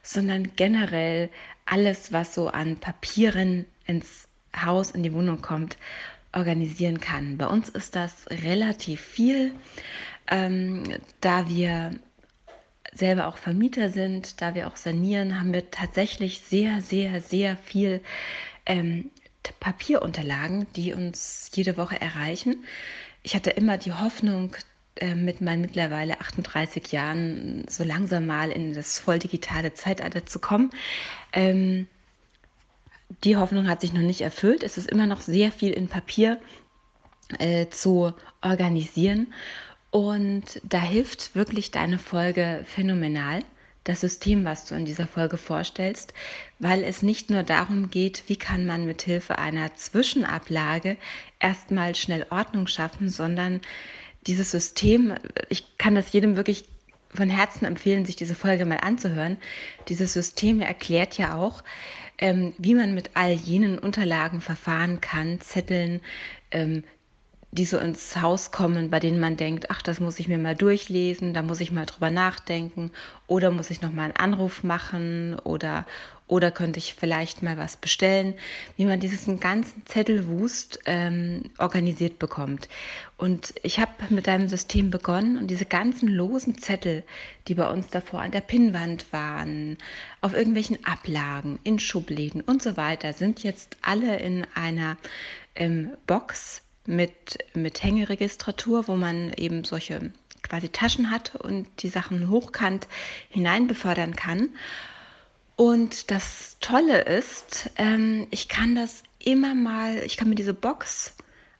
sondern 0.05 0.55
generell 0.55 1.31
alles, 1.67 2.13
was 2.13 2.35
so 2.35 2.49
an 2.49 2.77
Papieren 2.77 3.65
ins 3.87 4.29
Haus, 4.55 4.93
in 4.93 5.03
die 5.03 5.13
Wohnung 5.13 5.41
kommt, 5.41 5.77
organisieren 6.33 7.01
kann. 7.01 7.39
Bei 7.39 7.47
uns 7.47 7.69
ist 7.69 7.97
das 7.97 8.27
relativ 8.31 9.01
viel, 9.01 9.55
ähm, 10.31 10.85
da 11.21 11.49
wir 11.49 11.99
selber 12.93 13.27
auch 13.27 13.39
Vermieter 13.39 13.91
sind, 13.91 14.41
da 14.41 14.55
wir 14.55 14.69
auch 14.69 14.77
sanieren, 14.77 15.41
haben 15.41 15.53
wir 15.53 15.71
tatsächlich 15.71 16.41
sehr, 16.41 16.81
sehr, 16.81 17.21
sehr 17.21 17.57
viel 17.57 18.01
ähm, 18.67 19.11
Papierunterlagen, 19.61 20.67
die 20.75 20.93
uns 20.93 21.51
jede 21.55 21.77
Woche 21.77 22.01
erreichen. 22.01 22.65
Ich 23.23 23.35
hatte 23.35 23.51
immer 23.51 23.79
die 23.79 23.93
Hoffnung, 23.93 24.57
mit 25.15 25.41
meinen 25.41 25.63
mittlerweile 25.63 26.21
38 26.21 26.93
Jahren 26.93 27.65
so 27.69 27.83
langsam 27.85 28.27
mal 28.27 28.51
in 28.51 28.75
das 28.75 28.99
voll 28.99 29.19
digitale 29.19 29.75
Zeitalter 29.75 30.25
zu 30.25 30.39
kommen. 30.39 30.71
Ähm, 31.33 31.89
die 33.25 33.37
Hoffnung 33.37 33.69
hat 33.69 33.81
sich 33.81 33.93
noch 33.93 34.03
nicht 34.03 34.21
erfüllt. 34.21 34.63
Es 34.63 34.79
ist 34.79 34.91
immer 34.91 35.07
noch 35.07 35.21
sehr 35.21 35.53
viel 35.53 35.73
in 35.73 35.89
Papier 35.89 36.41
äh, 37.39 37.69
zu 37.69 38.13
organisieren. 38.41 39.33
Und 39.91 40.61
da 40.65 40.81
hilft 40.81 41.35
wirklich 41.35 41.71
deine 41.71 41.99
Folge 41.99 42.65
phänomenal, 42.67 43.45
das 43.85 44.01
System, 44.01 44.45
was 44.45 44.67
du 44.67 44.75
in 44.75 44.87
dieser 44.87 45.07
Folge 45.07 45.37
vorstellst, 45.37 46.15
weil 46.59 46.83
es 46.83 47.03
nicht 47.03 47.31
nur 47.31 47.43
darum 47.43 47.91
geht, 47.91 48.25
wie 48.27 48.37
kann 48.37 48.67
man 48.67 48.87
mit 48.87 49.03
Hilfe 49.03 49.39
einer 49.39 49.75
Zwischenablage 49.75 50.97
erstmal 51.39 51.95
schnell 51.95 52.27
Ordnung 52.31 52.67
schaffen, 52.67 53.11
sondern 53.11 53.61
dieses 54.27 54.51
System, 54.51 55.15
ich 55.49 55.79
kann 55.79 55.95
das 55.95 56.13
jedem 56.13 56.37
wirklich 56.37 56.65
von 57.15 57.31
Herzen 57.31 57.65
empfehlen, 57.65 58.05
sich 58.05 58.17
diese 58.17 58.35
Folge 58.35 58.67
mal 58.67 58.79
anzuhören. 58.79 59.39
Dieses 59.89 60.13
System 60.13 60.61
erklärt 60.61 61.17
ja 61.17 61.37
auch, 61.37 61.63
ähm, 62.19 62.55
wie 62.59 62.75
man 62.75 62.95
mit 62.95 63.11
all 63.15 63.33
jenen 63.33 63.79
Unterlagen 63.79 64.41
verfahren 64.41 65.01
kann, 65.01 65.41
Zetteln, 65.41 66.01
ähm, 66.51 66.85
die 67.55 67.65
so 67.65 67.79
ins 67.79 68.21
Haus 68.21 68.51
kommen, 68.51 68.91
bei 68.91 68.99
denen 68.99 69.21
man 69.21 69.37
denkt, 69.37 69.71
ach, 69.71 69.81
das 69.81 70.01
muss 70.01 70.19
ich 70.19 70.27
mir 70.27 70.39
mal 70.39 70.57
durchlesen, 70.57 71.35
da 71.35 71.43
muss 71.43 71.61
ich 71.61 71.71
mal 71.71 71.87
drüber 71.87 72.11
nachdenken 72.11 72.91
oder 73.29 73.53
muss 73.53 73.71
ich 73.71 73.81
noch 73.81 73.93
mal 73.93 74.05
einen 74.05 74.17
Anruf 74.17 74.65
machen 74.65 75.39
oder 75.45 75.87
oder 76.27 76.51
könnte 76.51 76.79
ich 76.79 76.95
vielleicht 76.95 77.43
mal 77.43 77.59
was 77.59 77.77
bestellen, 77.77 78.35
wie 78.77 78.87
man 78.87 78.99
diesen 78.99 79.41
ganzen 79.41 79.85
Zettelwust 79.85 80.81
ähm, 80.87 81.51
organisiert 81.59 82.19
bekommt. 82.19 82.69
Und 83.19 83.53
ich 83.63 83.79
habe 83.79 83.93
mit 84.09 84.27
deinem 84.27 84.49
System 84.49 84.91
begonnen 84.91 85.37
und 85.37 85.49
diese 85.49 85.67
ganzen 85.67 86.09
losen 86.09 86.57
Zettel, 86.57 87.05
die 87.47 87.55
bei 87.55 87.71
uns 87.71 87.89
davor 87.89 88.23
an 88.23 88.31
der 88.31 88.41
Pinnwand 88.41 89.13
waren, 89.13 89.77
auf 90.23 90.33
irgendwelchen 90.33 90.83
Ablagen, 90.87 91.59
in 91.63 91.79
Schubläden 91.79 92.41
und 92.41 92.63
so 92.63 92.79
weiter, 92.79 93.13
sind 93.13 93.43
jetzt 93.43 93.77
alle 93.83 94.19
in 94.19 94.47
einer 94.55 94.97
ähm, 95.55 95.91
Box 96.07 96.64
mit, 96.87 97.39
mit 97.55 97.83
Hängeregistratur, 97.83 98.89
wo 98.89 98.97
man 98.97 99.33
eben 99.35 99.65
solche 99.65 100.13
quasi 100.43 100.69
Taschen 100.69 101.11
hat 101.11 101.35
und 101.37 101.67
die 101.83 101.89
Sachen 101.89 102.29
hochkant 102.29 102.87
hinein 103.31 103.67
befördern 103.67 104.15
kann. 104.15 104.51
Und 105.57 106.11
das 106.11 106.57
Tolle 106.61 107.03
ist, 107.03 107.71
ähm, 107.77 108.27
ich 108.31 108.49
kann 108.49 108.75
das 108.75 109.03
immer 109.19 109.55
mal, 109.55 109.99
ich 110.05 110.17
kann 110.17 110.29
mir 110.29 110.35
diese 110.35 110.55
Box 110.55 111.15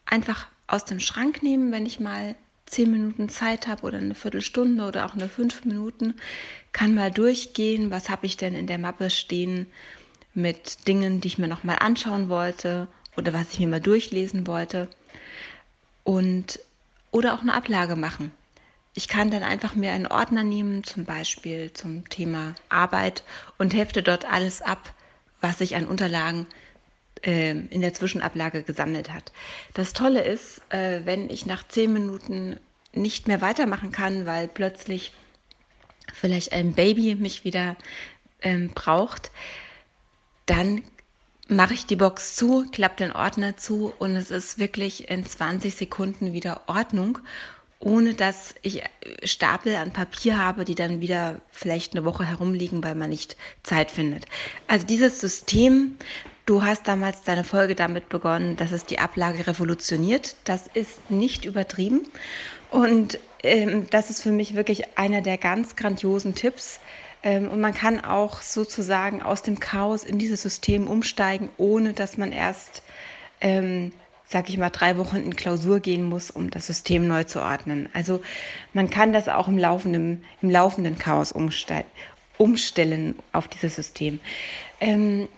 einfach 0.05 0.47
aus 0.67 0.85
dem 0.85 1.01
Schrank 1.01 1.43
nehmen, 1.43 1.73
wenn 1.73 1.87
ich 1.87 2.01
mal 2.01 2.35
zehn 2.67 2.91
Minuten 2.91 3.29
Zeit 3.29 3.67
habe 3.69 3.83
oder 3.87 3.99
eine 3.99 4.15
Viertelstunde 4.15 4.85
oder 4.85 5.07
auch 5.07 5.15
eine 5.15 5.29
fünf 5.29 5.65
Minuten, 5.65 6.15
kann 6.73 6.95
mal 6.95 7.11
durchgehen, 7.11 7.91
was 7.91 8.11
habe 8.11 8.27
ich 8.27 8.37
denn 8.37 8.55
in 8.55 8.67
der 8.67 8.79
Mappe 8.79 9.11
stehen 9.11 9.67
mit 10.35 10.89
Dingen, 10.89 11.21
die 11.21 11.29
ich 11.29 11.39
mir 11.39 11.47
noch 11.47 11.63
mal 11.63 11.77
anschauen 11.77 12.29
wollte 12.29 12.89
oder 13.17 13.33
was 13.33 13.53
ich 13.53 13.61
mir 13.61 13.69
mal 13.69 13.81
durchlesen 13.81 14.47
wollte 14.47 14.89
und 16.05 16.61
oder 17.11 17.35
auch 17.35 17.41
eine 17.41 17.55
Ablage 17.55 17.97
machen. 17.97 18.33
Ich 18.95 19.09
kann 19.09 19.31
dann 19.31 19.43
einfach 19.43 19.75
mir 19.75 19.93
einen 19.93 20.07
Ordner 20.07 20.45
nehmen, 20.45 20.85
zum 20.85 21.05
Beispiel 21.05 21.73
zum 21.73 22.09
Thema 22.09 22.55
Arbeit 22.69 23.25
und 23.59 23.75
hefte 23.75 24.03
dort 24.03 24.25
alles 24.25 24.63
ab, 24.63 24.95
was 25.41 25.59
sich 25.59 25.75
an 25.75 25.87
Unterlagen 25.87 26.47
äh, 27.25 27.51
in 27.51 27.81
der 27.81 27.95
Zwischenablage 27.95 28.63
gesammelt 28.63 29.13
hat. 29.13 29.33
Das 29.75 29.93
Tolle 29.93 30.23
ist, 30.23 30.61
äh, 30.71 31.01
wenn 31.05 31.29
ich 31.29 31.47
nach 31.47 31.67
zehn 31.67 31.93
Minuten 31.93 32.61
nicht 32.93 33.27
mehr 33.27 33.41
weitermachen 33.41 33.91
kann, 33.91 34.27
weil 34.27 34.47
plötzlich 34.47 35.13
vielleicht 36.13 36.53
ein 36.53 36.75
Baby 36.75 37.17
mich 37.17 37.45
wieder 37.45 37.77
ähm, 38.43 38.71
braucht, 38.75 39.33
dann 40.47 40.85
mache 41.49 41.75
ich 41.75 41.87
die 41.87 41.97
Box 41.97 42.37
zu, 42.37 42.67
klappe 42.71 43.05
den 43.05 43.13
Ordner 43.13 43.57
zu 43.57 43.93
und 43.99 44.17
es 44.17 44.31
ist 44.31 44.59
wirklich 44.59 45.11
in 45.11 45.27
20 45.27 45.75
Sekunden 45.75 46.33
wieder 46.33 46.63
Ordnung, 46.67 47.19
ohne 47.79 48.15
dass 48.15 48.55
ich 48.63 48.83
Stapel 49.25 49.77
an 49.77 49.93
Papier 49.93 50.39
habe, 50.39 50.65
die 50.65 50.75
dann 50.75 51.01
wieder 51.01 51.41
vielleicht 51.51 51.95
eine 51.95 52.05
Woche 52.05 52.25
herumliegen, 52.25 52.83
weil 52.83 52.95
man 52.95 53.11
nicht 53.11 53.37
Zeit 53.63 53.91
findet. 53.91 54.25
Also 54.69 54.87
dieses 54.87 55.21
System, 55.21 55.97
du 56.47 56.63
hast 56.63 56.89
damals 56.89 57.23
deine 57.23 57.45
Folge 57.45 57.75
damit 57.75 58.09
begonnen, 58.09 58.57
dass 58.57 58.73
es 58.73 58.87
die 58.87 58.99
Ablage 58.99 59.47
revolutioniert. 59.47 60.37
Das 60.45 60.67
ist 60.73 61.11
nicht 61.11 61.45
übertrieben 61.45 62.09
und 62.71 63.19
ähm, 63.43 63.87
das 63.91 64.09
ist 64.09 64.23
für 64.23 64.33
mich 64.33 64.55
wirklich 64.55 64.97
einer 64.97 65.21
der 65.21 65.37
ganz 65.37 65.77
grandiosen 65.77 66.35
Tipps, 66.35 66.81
und 67.25 67.61
man 67.61 67.73
kann 67.73 68.05
auch 68.05 68.43
sozusagen 68.43 69.23
aus 69.23 69.43
dem 69.43 69.59
Chaos 69.59 70.05
in 70.05 70.19
dieses 70.19 70.43
System 70.43 70.87
umsteigen, 70.87 71.49
ohne 71.57 71.95
dass 71.95 72.19
man 72.19 72.33
erst, 72.33 72.83
ähm, 73.41 73.93
sag 74.27 74.51
ich 74.51 74.59
mal, 74.59 74.69
drei 74.71 74.99
Wochen 74.99 75.17
in 75.17 75.35
Klausur 75.35 75.81
gehen 75.81 76.05
muss, 76.05 76.31
um 76.31 76.51
das 76.51 76.67
System 76.67 77.09
neu 77.09 77.25
zu 77.25 77.41
ordnen. 77.41 77.89
Also 77.95 78.21
man 78.75 78.91
kann 78.91 79.15
das 79.15 79.29
auch 79.29 79.49
im 79.49 79.57
laufenden, 79.57 80.23
im 80.43 80.51
laufenden 80.51 80.99
Chaos 80.99 81.33
umstellen 82.37 83.17
auf 83.33 83.49
dieses 83.49 83.75
System. 83.75 84.21
Ähm, 84.81 85.29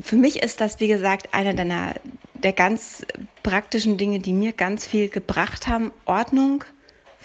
für 0.00 0.16
mich 0.16 0.42
ist 0.42 0.62
das, 0.62 0.80
wie 0.80 0.88
gesagt, 0.88 1.34
einer 1.34 1.52
deiner, 1.52 1.96
der 2.32 2.54
ganz 2.54 3.04
praktischen 3.42 3.98
Dinge, 3.98 4.20
die 4.20 4.32
mir 4.32 4.52
ganz 4.52 4.86
viel 4.86 5.10
gebracht 5.10 5.66
haben. 5.66 5.92
Ordnung, 6.06 6.64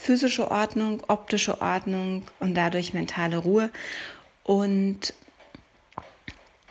physische 0.02 0.50
Ordnung, 0.50 1.04
optische 1.08 1.62
Ordnung 1.62 2.24
und 2.40 2.56
dadurch 2.56 2.94
mentale 2.94 3.38
Ruhe. 3.38 3.70
Und 4.44 5.14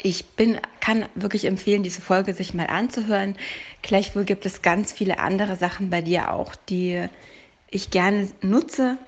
ich 0.03 0.25
bin, 0.31 0.59
kann 0.81 1.07
wirklich 1.15 1.45
empfehlen, 1.45 1.85
diese 1.85 2.01
Folge 2.01 2.35
sich 2.35 2.55
mal 2.55 2.67
anzuhören. 2.67 3.37
Gleichwohl 3.83 4.25
gibt 4.25 4.47
es 4.47 4.63
ganz 4.63 4.93
viele 4.93 5.21
andere 5.21 5.57
Sachen 5.57 5.91
bei 5.91 6.03
dir 6.03 6.33
auch, 6.33 6.57
die 6.69 7.07
ich 7.71 7.91
gerne 7.91 8.29
nutze. 8.43 8.99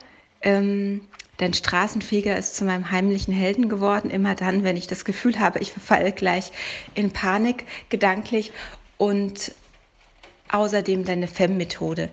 Ähm, 0.42 1.00
denn 1.40 1.52
Straßenfeger 1.54 2.36
ist 2.36 2.54
zu 2.54 2.64
meinem 2.64 2.92
heimlichen 2.92 3.34
Helden 3.34 3.68
geworden. 3.68 4.08
Immer 4.10 4.36
dann, 4.36 4.62
wenn 4.62 4.76
ich 4.76 4.86
das 4.86 5.04
Gefühl 5.04 5.40
habe, 5.40 5.58
ich 5.58 5.72
verfalle 5.72 6.12
gleich 6.12 6.52
in 6.94 7.10
Panik 7.10 7.64
gedanklich. 7.88 8.52
Und 8.98 9.52
außerdem 10.48 11.04
deine 11.04 11.26
FEM-Methode, 11.26 12.08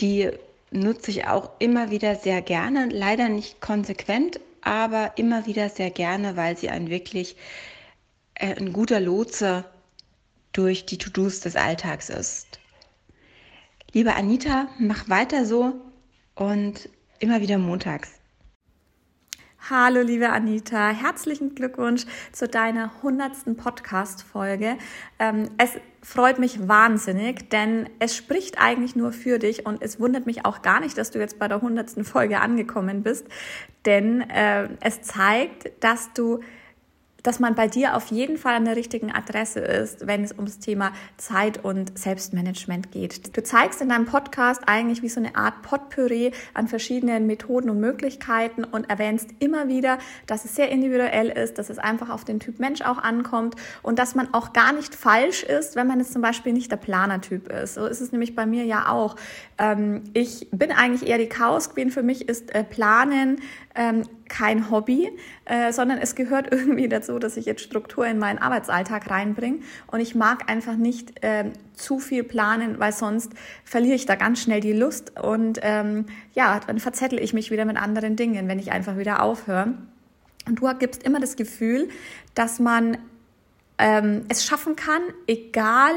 die 0.00 0.30
nutze 0.72 1.10
ich 1.10 1.26
auch 1.26 1.50
immer 1.58 1.90
wieder 1.90 2.16
sehr 2.16 2.42
gerne, 2.42 2.88
leider 2.90 3.28
nicht 3.28 3.60
konsequent, 3.60 4.40
aber 4.62 5.12
immer 5.16 5.46
wieder 5.46 5.68
sehr 5.68 5.90
gerne, 5.90 6.36
weil 6.36 6.56
sie 6.56 6.70
ein 6.70 6.90
wirklich 6.90 7.36
äh, 8.34 8.54
ein 8.54 8.72
guter 8.72 9.00
Lotse 9.00 9.64
durch 10.52 10.86
die 10.86 10.98
To-Dos 10.98 11.40
des 11.40 11.56
Alltags 11.56 12.08
ist. 12.08 12.60
Liebe 13.92 14.14
Anita, 14.14 14.68
mach 14.78 15.08
weiter 15.08 15.44
so 15.44 15.74
und 16.34 16.88
immer 17.18 17.40
wieder 17.40 17.58
montags. 17.58 18.21
Hallo, 19.70 20.00
liebe 20.00 20.28
Anita, 20.30 20.88
herzlichen 20.88 21.54
Glückwunsch 21.54 22.04
zu 22.32 22.48
deiner 22.48 23.00
hundertsten 23.00 23.56
Podcast-Folge. 23.56 24.76
Ähm, 25.20 25.50
es 25.56 25.78
freut 26.02 26.40
mich 26.40 26.66
wahnsinnig, 26.66 27.48
denn 27.50 27.88
es 28.00 28.16
spricht 28.16 28.60
eigentlich 28.60 28.96
nur 28.96 29.12
für 29.12 29.38
dich 29.38 29.64
und 29.64 29.80
es 29.80 30.00
wundert 30.00 30.26
mich 30.26 30.44
auch 30.44 30.62
gar 30.62 30.80
nicht, 30.80 30.98
dass 30.98 31.12
du 31.12 31.20
jetzt 31.20 31.38
bei 31.38 31.46
der 31.46 31.60
hundertsten 31.60 32.04
Folge 32.04 32.40
angekommen 32.40 33.04
bist, 33.04 33.28
denn 33.84 34.28
äh, 34.30 34.68
es 34.80 35.02
zeigt, 35.02 35.70
dass 35.78 36.12
du 36.12 36.40
dass 37.22 37.40
man 37.40 37.54
bei 37.54 37.68
dir 37.68 37.96
auf 37.96 38.06
jeden 38.06 38.36
Fall 38.36 38.54
an 38.54 38.64
der 38.64 38.76
richtigen 38.76 39.12
Adresse 39.12 39.60
ist, 39.60 40.06
wenn 40.06 40.24
es 40.24 40.32
ums 40.32 40.58
Thema 40.58 40.92
Zeit 41.16 41.64
und 41.64 41.96
Selbstmanagement 41.98 42.90
geht. 42.92 43.36
Du 43.36 43.42
zeigst 43.42 43.80
in 43.80 43.88
deinem 43.88 44.06
Podcast 44.06 44.62
eigentlich 44.66 45.02
wie 45.02 45.08
so 45.08 45.20
eine 45.20 45.36
Art 45.36 45.62
Potpourri 45.62 46.32
an 46.54 46.68
verschiedenen 46.68 47.26
Methoden 47.26 47.70
und 47.70 47.80
Möglichkeiten 47.80 48.64
und 48.64 48.88
erwähnst 48.90 49.30
immer 49.38 49.68
wieder, 49.68 49.98
dass 50.26 50.44
es 50.44 50.54
sehr 50.54 50.70
individuell 50.70 51.28
ist, 51.28 51.58
dass 51.58 51.70
es 51.70 51.78
einfach 51.78 52.10
auf 52.10 52.24
den 52.24 52.40
Typ 52.40 52.58
Mensch 52.58 52.82
auch 52.82 52.98
ankommt 52.98 53.56
und 53.82 53.98
dass 53.98 54.14
man 54.14 54.32
auch 54.32 54.52
gar 54.52 54.72
nicht 54.72 54.94
falsch 54.94 55.42
ist, 55.42 55.76
wenn 55.76 55.86
man 55.86 55.98
jetzt 55.98 56.12
zum 56.12 56.22
Beispiel 56.22 56.52
nicht 56.52 56.70
der 56.70 56.76
Planertyp 56.76 57.50
ist. 57.50 57.74
So 57.74 57.86
ist 57.86 58.00
es 58.00 58.12
nämlich 58.12 58.34
bei 58.34 58.46
mir 58.46 58.64
ja 58.64 58.88
auch. 58.88 59.16
Ähm, 59.58 60.02
ich 60.12 60.48
bin 60.50 60.72
eigentlich 60.72 61.08
eher 61.08 61.18
die 61.18 61.28
Chaos 61.28 61.70
Queen. 61.70 61.90
Für 61.90 62.02
mich 62.02 62.28
ist 62.28 62.54
äh, 62.54 62.64
Planen 62.64 63.40
ähm, 63.74 64.02
kein 64.28 64.70
Hobby, 64.70 65.10
äh, 65.44 65.72
sondern 65.72 65.98
es 65.98 66.14
gehört 66.14 66.48
irgendwie 66.52 66.88
dazu, 66.88 67.18
dass 67.18 67.36
ich 67.36 67.46
jetzt 67.46 67.62
Struktur 67.62 68.06
in 68.06 68.18
meinen 68.18 68.38
Arbeitsalltag 68.38 69.10
reinbringe. 69.10 69.58
Und 69.86 70.00
ich 70.00 70.14
mag 70.14 70.50
einfach 70.50 70.76
nicht 70.76 71.14
ähm, 71.22 71.52
zu 71.74 71.98
viel 71.98 72.24
planen, 72.24 72.78
weil 72.78 72.92
sonst 72.92 73.32
verliere 73.64 73.94
ich 73.94 74.06
da 74.06 74.14
ganz 74.14 74.40
schnell 74.40 74.60
die 74.60 74.72
Lust 74.72 75.18
und 75.20 75.58
ähm, 75.62 76.06
ja, 76.34 76.60
dann 76.66 76.78
verzettel 76.78 77.18
ich 77.18 77.32
mich 77.32 77.50
wieder 77.50 77.64
mit 77.64 77.76
anderen 77.76 78.16
Dingen, 78.16 78.48
wenn 78.48 78.58
ich 78.58 78.72
einfach 78.72 78.98
wieder 78.98 79.22
aufhöre. 79.22 79.74
Und 80.46 80.60
du 80.60 80.68
gibst 80.78 81.02
immer 81.02 81.20
das 81.20 81.36
Gefühl, 81.36 81.88
dass 82.34 82.58
man 82.58 82.98
ähm, 83.78 84.24
es 84.28 84.44
schaffen 84.44 84.76
kann, 84.76 85.02
egal 85.26 85.92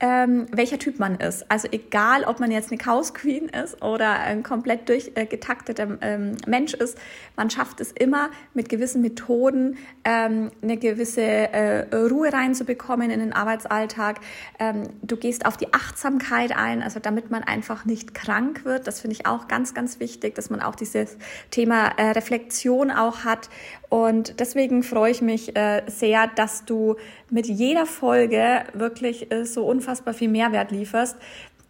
ähm, 0.00 0.46
welcher 0.52 0.78
Typ 0.78 0.98
man 0.98 1.16
ist. 1.16 1.50
Also 1.50 1.68
egal, 1.72 2.24
ob 2.24 2.38
man 2.38 2.50
jetzt 2.50 2.70
eine 2.70 2.78
Chaos 2.78 3.14
Queen 3.14 3.48
ist 3.48 3.82
oder 3.82 4.20
ein 4.20 4.42
komplett 4.42 4.88
durchgetakteter 4.88 5.98
ähm, 6.00 6.36
Mensch 6.46 6.74
ist, 6.74 6.96
man 7.36 7.50
schafft 7.50 7.80
es 7.80 7.90
immer 7.92 8.30
mit 8.54 8.68
gewissen 8.68 9.02
Methoden 9.02 9.76
ähm, 10.04 10.50
eine 10.62 10.76
gewisse 10.76 11.22
äh, 11.22 11.94
Ruhe 11.94 12.32
reinzubekommen 12.32 13.10
in 13.10 13.18
den 13.18 13.32
Arbeitsalltag. 13.32 14.20
Ähm, 14.58 14.84
du 15.02 15.16
gehst 15.16 15.46
auf 15.46 15.56
die 15.56 15.74
Achtsamkeit 15.74 16.56
ein, 16.56 16.82
also 16.82 17.00
damit 17.00 17.30
man 17.30 17.42
einfach 17.42 17.84
nicht 17.84 18.14
krank 18.14 18.64
wird. 18.64 18.86
Das 18.86 19.00
finde 19.00 19.16
ich 19.16 19.26
auch 19.26 19.48
ganz, 19.48 19.74
ganz 19.74 19.98
wichtig, 19.98 20.36
dass 20.36 20.48
man 20.48 20.60
auch 20.60 20.76
dieses 20.76 21.16
Thema 21.50 21.88
äh, 21.96 22.10
Reflexion 22.10 22.90
auch 22.92 23.24
hat 23.24 23.48
und 23.88 24.38
deswegen 24.40 24.82
freue 24.82 25.10
ich 25.10 25.22
mich 25.22 25.56
äh, 25.56 25.82
sehr, 25.86 26.26
dass 26.26 26.64
du 26.64 26.96
mit 27.30 27.46
jeder 27.46 27.86
Folge 27.86 28.64
wirklich 28.74 29.32
äh, 29.32 29.44
so 29.44 29.66
unfassbar 29.66 30.12
viel 30.12 30.28
Mehrwert 30.28 30.70
lieferst. 30.70 31.16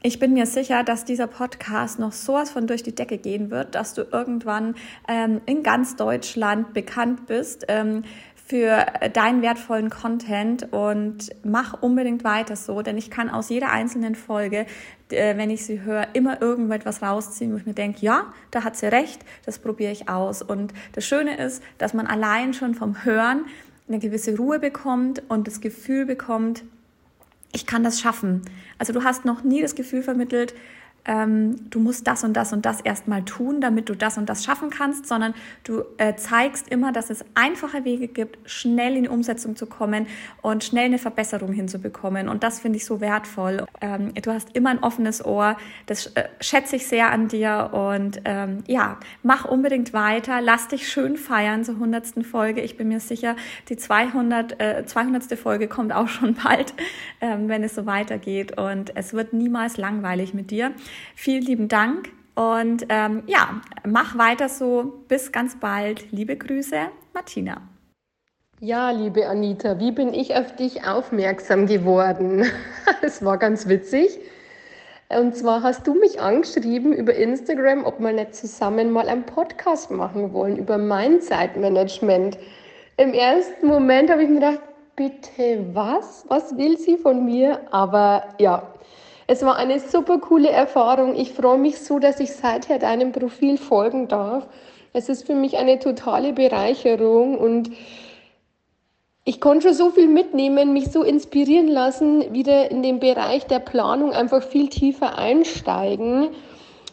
Ich 0.01 0.21
bin 0.21 0.33
mir 0.33 0.47
sicher, 0.47 0.85
dass 0.85 1.05
dieser 1.05 1.27
Podcast 1.27 1.99
noch 1.99 2.13
sowas 2.13 2.51
von 2.51 2.69
durch 2.69 2.85
die 2.85 2.95
Decke 2.95 3.19
gehen 3.19 3.51
wird, 3.51 3.75
dass 3.75 3.95
du 3.95 4.03
irgendwann 4.03 4.77
ähm, 5.09 5.41
in 5.47 5.65
ganz 5.65 5.97
Deutschland 5.97 6.73
bekannt 6.73 7.27
bist. 7.27 7.65
Ähm, 7.67 8.05
für 8.49 8.87
deinen 9.13 9.43
wertvollen 9.43 9.91
Content 9.91 10.73
und 10.73 11.29
mach 11.45 11.83
unbedingt 11.83 12.25
weiter 12.25 12.57
so, 12.57 12.81
denn 12.81 12.97
ich 12.97 13.11
kann 13.11 13.29
aus 13.29 13.51
jeder 13.51 13.71
einzelnen 13.71 14.15
Folge, 14.15 14.65
äh, 15.11 15.37
wenn 15.37 15.51
ich 15.51 15.67
sie 15.67 15.83
höre, 15.83 16.07
immer 16.15 16.41
irgendetwas 16.41 17.03
rausziehen, 17.03 17.53
wo 17.53 17.59
ich 17.59 17.67
mir 17.67 17.75
denke, 17.75 18.01
ja, 18.01 18.33
da 18.51 18.65
hat 18.65 18.75
sie 18.77 18.87
recht, 18.87 19.21
das 19.45 19.59
probiere 19.59 19.93
ich 19.93 20.09
aus. 20.09 20.41
Und 20.41 20.73
das 20.93 21.05
Schöne 21.05 21.37
ist, 21.37 21.63
dass 21.77 21.93
man 21.93 22.07
allein 22.07 22.55
schon 22.55 22.75
vom 22.75 23.05
Hören 23.05 23.45
eine 23.87 23.99
gewisse 23.99 24.35
Ruhe 24.39 24.59
bekommt 24.59 25.23
und 25.29 25.47
das 25.47 25.61
Gefühl 25.61 26.07
bekommt, 26.07 26.65
ich 27.53 27.67
kann 27.67 27.85
das 27.85 28.01
schaffen. 28.01 28.43
Also 28.79 28.95
du 28.95 29.05
hast 29.05 29.27
noch 29.27 29.43
nie 29.43 29.61
das 29.61 29.75
Gefühl 29.75 30.03
vermittelt, 30.03 30.55
ähm, 31.09 31.71
du 31.71 31.81
musst 31.81 32.07
das 32.07 32.23
und 32.23 32.35
das 32.35 32.53
und 32.53 32.67
das 32.67 32.81
erstmal 32.81 33.25
tun, 33.25 33.61
damit 33.61 33.89
du 33.89 33.95
das 33.95 34.19
und 34.19 34.29
das 34.29 34.45
schaffen 34.45 34.71
kannst, 34.71 35.07
sondern 35.07 35.35
du 35.65 35.83
äh, 35.97 36.15
zeigst 36.17 36.69
immer, 36.69 36.93
dass 36.93 37.11
es 37.11 37.25
einfache 37.35 37.85
Wege 37.85 38.09
gibt, 38.09 38.39
schnell 38.49 38.97
in 38.97 39.05
die 39.05 39.09
Umsetzung 39.09 39.57
zu 39.57 39.67
kommen 39.67 40.07
und 40.43 40.65
schnell 40.65 40.85
eine 40.85 40.99
Verbesserung 40.99 41.53
hinzubekommen. 41.53 42.29
Und 42.29 42.43
das 42.43 42.61
finde 42.61 42.77
ich 42.77 42.85
so 42.85 43.01
wertvoll. 43.01 43.65
Ähm, 43.81 44.13
du 44.15 44.33
hast 44.33 44.55
immer 44.55 44.71
ein 44.71 44.83
offenes 44.83 45.25
Ohr. 45.25 45.57
Das 45.87 46.09
äh, 46.09 46.29
schätze 46.41 46.77
ich 46.77 46.87
sehr 46.87 47.11
an 47.11 47.29
dir. 47.29 47.71
Und 47.73 48.21
ähm, 48.27 48.59
ja, 48.67 48.99
mach 49.23 49.47
unbedingt 49.47 49.93
weiter. 49.95 50.41
Lass 50.43 50.69
dich 50.69 50.89
schön 50.89 51.17
feiern 51.17 51.65
zur 51.65 51.75
100. 51.75 52.27
Folge. 52.27 52.61
Ich 52.61 52.77
bin 52.77 52.89
mir 52.89 53.01
sicher, 53.01 53.35
die 53.71 53.77
200, 53.77 54.61
äh, 54.61 54.85
200. 54.85 55.39
Folge 55.39 55.69
kommt 55.69 55.93
auch 55.93 56.09
schon 56.09 56.35
bald, 56.45 56.75
ähm, 57.23 57.49
wenn 57.49 57.63
es 57.63 57.75
so 57.75 57.87
weitergeht. 57.87 58.59
Und 58.59 58.95
es 58.95 59.15
wird 59.15 59.33
niemals 59.33 59.79
langweilig 59.79 60.35
mit 60.35 60.51
dir. 60.51 60.73
Vielen 61.15 61.43
lieben 61.43 61.69
Dank 61.69 62.11
und 62.35 62.87
ähm, 62.89 63.25
ja, 63.27 63.61
mach 63.85 64.17
weiter 64.17 64.49
so. 64.49 65.03
Bis 65.09 65.33
ganz 65.33 65.59
bald. 65.59 66.13
Liebe 66.13 66.37
Grüße, 66.37 66.77
Martina. 67.13 67.63
Ja, 68.61 68.91
liebe 68.91 69.29
Anita, 69.29 69.79
wie 69.79 69.93
bin 69.93 70.15
ich 70.15 70.35
auf 70.35 70.55
dich 70.57 70.85
aufmerksam 70.85 71.67
geworden? 71.67 72.45
Es 73.03 73.25
war 73.25 73.39
ganz 73.39 73.69
witzig. 73.69 74.19
Und 75.09 75.37
zwar 75.37 75.63
hast 75.63 75.87
du 75.87 75.95
mich 75.95 76.21
angeschrieben 76.21 76.93
über 76.93 77.15
Instagram, 77.15 77.85
ob 77.85 77.99
wir 77.99 78.13
nicht 78.13 78.35
zusammen 78.35 78.91
mal 78.91 79.09
einen 79.09 79.25
Podcast 79.25 79.91
machen 79.91 80.33
wollen 80.33 80.59
über 80.59 80.77
mein 80.77 81.21
Zeitmanagement. 81.21 82.39
Im 82.99 83.15
ersten 83.15 83.69
Moment 83.69 84.11
habe 84.11 84.23
ich 84.23 84.29
mir 84.29 84.37
gedacht, 84.37 84.61
bitte 84.97 85.65
was? 85.73 86.25
Was 86.29 86.57
will 86.57 86.77
sie 86.77 86.99
von 86.99 87.25
mir? 87.25 87.61
Aber 87.73 88.25
ja, 88.39 88.75
es 89.31 89.43
war 89.43 89.57
eine 89.57 89.79
super 89.79 90.19
coole 90.19 90.49
Erfahrung. 90.49 91.15
Ich 91.15 91.35
freue 91.35 91.59
mich 91.59 91.81
so, 91.81 91.99
dass 91.99 92.19
ich 92.19 92.33
seither 92.33 92.79
deinem 92.79 93.13
Profil 93.13 93.59
folgen 93.59 94.09
darf. 94.09 94.47
Es 94.95 95.11
ist 95.11 95.27
für 95.27 95.35
mich 95.35 95.59
eine 95.59 95.79
totale 95.79 96.33
Bereicherung 96.33 97.37
und 97.37 97.71
ich 99.25 99.43
konnte 99.43 99.69
schon 99.69 99.75
so 99.75 99.91
viel 99.91 100.09
mitnehmen, 100.09 100.73
mich 100.73 100.91
so 100.91 101.03
inspirieren 101.03 101.69
lassen, 101.69 102.33
wieder 102.33 102.71
in 102.71 102.83
den 102.83 103.01
Bereich 103.01 103.47
der 103.47 103.59
Planung 103.59 104.13
einfach 104.13 104.43
viel 104.43 104.71
tiefer 104.71 105.19
einsteigen. 105.19 106.31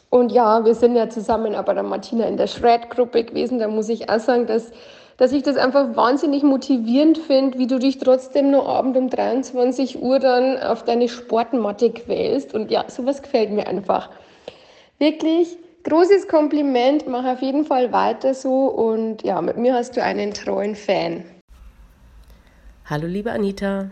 Und 0.10 0.34
ja, 0.34 0.66
wir 0.66 0.76
sind 0.76 0.98
ja 0.98 1.08
zusammen 1.08 1.56
aber 1.56 1.74
der 1.74 1.84
Martina 1.84 2.26
in 2.26 2.36
der 2.36 2.48
Shred-Gruppe 2.48 3.24
gewesen. 3.24 3.60
Da 3.60 3.70
muss 3.70 3.88
ich 3.88 4.10
auch 4.10 4.20
sagen, 4.20 4.46
dass 4.46 4.72
dass 5.18 5.32
ich 5.32 5.44
das 5.44 5.56
einfach 5.56 5.96
wahnsinnig 5.96 6.44
motivierend 6.44 7.18
finde, 7.18 7.58
wie 7.58 7.68
du 7.68 7.80
dich 7.80 8.00
trotzdem 8.00 8.52
nur 8.52 8.68
abend 8.68 8.98
um 8.98 9.10
23 9.10 10.02
Uhr 10.02 10.20
dann 10.20 10.58
auf 10.62 10.84
deine 10.84 11.08
Sportmatte 11.08 11.92
quälst. 11.92 12.54
Und 12.54 12.70
ja, 12.70 12.86
sowas 12.90 13.22
gefällt 13.22 13.52
mir 13.52 13.68
einfach. 13.68 14.10
Wirklich 15.00 15.58
großes 15.84 16.28
Kompliment, 16.28 17.08
mach 17.08 17.26
auf 17.26 17.42
jeden 17.42 17.66
Fall 17.66 17.92
weiter 17.92 18.34
so 18.34 18.66
und 18.66 19.24
ja, 19.24 19.42
mit 19.42 19.58
mir 19.58 19.74
hast 19.74 19.96
du 19.96 20.04
einen 20.04 20.34
treuen 20.34 20.76
Fan. 20.76 21.24
Hallo 22.86 23.08
liebe 23.08 23.32
Anita, 23.32 23.90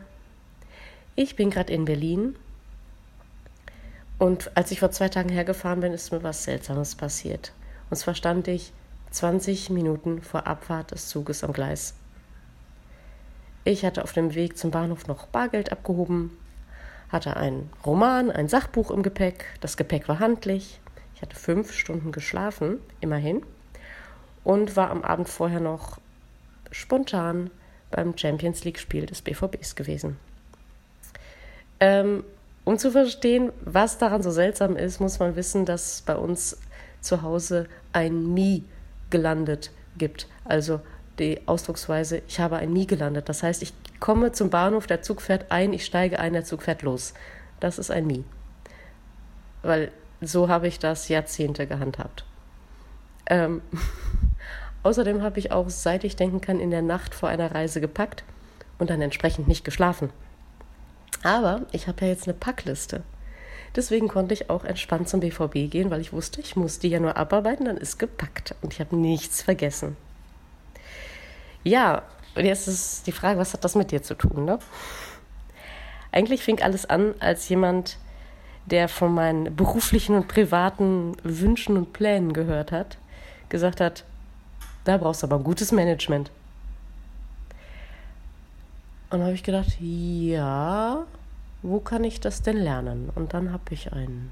ich 1.16 1.36
bin 1.36 1.50
gerade 1.50 1.74
in 1.74 1.86
Berlin 1.86 2.36
und 4.18 4.52
als 4.56 4.72
ich 4.72 4.80
vor 4.80 4.92
zwei 4.92 5.10
Tagen 5.10 5.30
hergefahren 5.30 5.82
bin, 5.82 5.94
ist 5.94 6.12
mir 6.12 6.24
was 6.24 6.44
Seltsames 6.44 6.96
passiert. 6.96 7.54
Und 7.90 7.98
zwar 7.98 8.16
stand 8.16 8.48
ich 8.48 8.72
20 9.14 9.70
Minuten 9.70 10.22
vor 10.24 10.48
Abfahrt 10.48 10.92
des 10.92 11.08
Zuges 11.08 11.44
am 11.44 11.54
Gleis. 11.54 11.94
Ich 13.64 13.86
hatte 13.86 14.04
auf 14.04 14.12
dem 14.12 14.34
Weg 14.34 14.58
zum 14.58 14.72
Bahnhof 14.72 15.08
noch 15.08 15.28
Bargeld 15.28 15.72
abgehoben, 15.72 16.36
hatte 17.10 17.38
ein 17.38 17.70
Roman, 17.86 18.32
ein 18.32 18.50
Sachbuch 18.50 18.90
im 18.90 19.04
Gepäck. 19.04 19.46
Das 19.62 19.78
Gepäck 19.78 20.10
war 20.10 20.20
handlich. 20.20 20.80
Ich 21.16 21.22
hatte 21.22 21.36
fünf 21.36 21.72
Stunden 21.74 22.12
geschlafen, 22.12 22.80
immerhin, 23.02 23.44
und 24.44 24.76
war 24.76 24.90
am 24.90 25.04
Abend 25.04 25.30
vorher 25.30 25.62
noch 25.62 26.00
spontan 26.72 27.52
beim 27.92 28.18
Champions 28.18 28.64
League-Spiel 28.64 29.06
des 29.06 29.22
BVBs 29.22 29.76
gewesen. 29.76 30.18
Ähm, 31.80 32.24
um 32.66 32.80
zu 32.80 32.90
verstehen, 32.90 33.52
was 33.62 34.00
daran 34.00 34.24
so 34.24 34.32
seltsam 34.32 34.76
ist, 34.76 35.00
muss 35.00 35.20
man 35.20 35.36
wissen, 35.36 35.66
dass 35.66 36.02
bei 36.02 36.16
uns 36.16 36.58
zu 37.00 37.22
Hause 37.22 37.68
ein 37.92 38.34
Mi 38.34 38.64
gelandet 39.14 39.72
gibt. 39.98 40.28
Also 40.44 40.82
die 41.20 41.40
Ausdrucksweise, 41.46 42.22
ich 42.28 42.42
habe 42.42 42.58
ein 42.58 42.74
Nie 42.74 42.88
gelandet. 42.88 43.30
Das 43.30 43.44
heißt, 43.44 43.62
ich 43.62 43.74
komme 44.02 44.34
zum 44.34 44.50
Bahnhof, 44.50 44.88
der 44.88 45.02
Zug 45.02 45.22
fährt 45.22 45.52
ein, 45.52 45.72
ich 45.72 45.86
steige 45.86 46.20
ein, 46.20 46.34
der 46.34 46.44
Zug 46.44 46.64
fährt 46.64 46.82
los. 46.82 47.14
Das 47.62 47.80
ist 47.80 47.92
ein 47.92 48.08
Nie. 48.08 48.26
Weil 49.62 49.92
so 50.20 50.50
habe 50.50 50.68
ich 50.68 50.80
das 50.80 51.08
Jahrzehnte 51.08 51.68
gehandhabt. 51.68 52.26
Ähm, 53.28 53.62
außerdem 54.84 55.22
habe 55.22 55.40
ich 55.40 55.52
auch, 55.52 55.70
seit 55.70 56.04
ich 56.04 56.16
denken 56.16 56.42
kann, 56.42 56.60
in 56.60 56.72
der 56.72 56.82
Nacht 56.82 57.16
vor 57.16 57.30
einer 57.30 57.54
Reise 57.54 57.80
gepackt 57.80 58.24
und 58.80 58.90
dann 58.90 59.02
entsprechend 59.02 59.48
nicht 59.48 59.64
geschlafen. 59.64 60.10
Aber 61.22 61.62
ich 61.72 61.88
habe 61.88 62.02
ja 62.02 62.08
jetzt 62.08 62.28
eine 62.28 62.34
Packliste. 62.34 63.04
Deswegen 63.76 64.08
konnte 64.08 64.34
ich 64.34 64.50
auch 64.50 64.64
entspannt 64.66 65.10
zum 65.10 65.20
BVB 65.20 65.72
gehen, 65.72 65.90
weil 65.90 66.02
ich 66.02 66.14
wusste, 66.14 66.42
ich 66.42 66.56
muss 66.56 66.80
die 66.80 66.90
ja 66.90 67.00
nur 67.00 67.18
abarbeiten, 67.18 67.66
dann 67.66 67.78
ist 67.78 67.98
gepackt 67.98 68.56
und 68.62 68.74
ich 68.74 68.80
habe 68.80 68.96
nichts 68.96 69.42
vergessen. 69.42 69.98
Ja, 71.64 72.04
und 72.36 72.46
jetzt 72.46 72.68
ist 72.68 73.08
die 73.08 73.12
Frage, 73.12 73.40
was 73.40 73.54
hat 73.54 73.64
das 73.64 73.76
mit 73.76 73.92
dir 73.92 74.04
zu 74.04 74.16
tun? 74.16 74.46
Ne? 74.46 74.60
Eigentlich 76.12 76.44
fing 76.44 76.62
alles 76.62 76.86
an 76.86 77.16
als 77.20 77.50
jemand, 77.50 77.98
der 78.66 78.88
von 78.90 79.14
meinen 79.14 79.56
beruflichen 79.56 80.16
und 80.16 80.28
privaten 80.28 81.16
Wünschen 81.24 81.76
und 81.78 81.94
Plänen 81.94 82.34
gehört 82.34 82.72
hat, 82.72 82.98
gesagt 83.50 83.82
hat, 83.82 84.04
da 84.84 84.98
brauchst 84.98 85.24
du 85.24 85.28
aber 85.28 85.38
ein 85.38 85.44
gutes 85.44 85.72
Management. 85.72 86.30
Und 89.10 89.22
habe 89.22 89.34
ich 89.34 89.44
gedacht, 89.44 89.70
ja, 89.80 91.06
wo 91.64 91.80
kann 91.80 92.04
ich 92.04 92.20
das 92.20 92.42
denn 92.42 92.58
lernen? 92.58 93.10
Und 93.16 93.34
dann 93.34 93.52
habe 93.52 93.64
ich 93.74 93.94
einen 93.94 94.32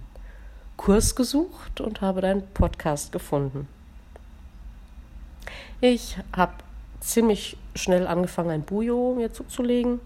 Kurs 0.77 1.15
gesucht 1.15 1.81
und 1.81 2.01
habe 2.01 2.21
deinen 2.21 2.45
Podcast 2.53 3.11
gefunden. 3.11 3.67
Ich 5.79 6.17
habe 6.35 6.53
ziemlich 6.99 7.57
schnell 7.75 8.05
angefangen, 8.05 8.51
ein 8.51 8.61
Bujo 8.61 9.15
mir 9.15 9.33
zuzulegen. 9.33 9.99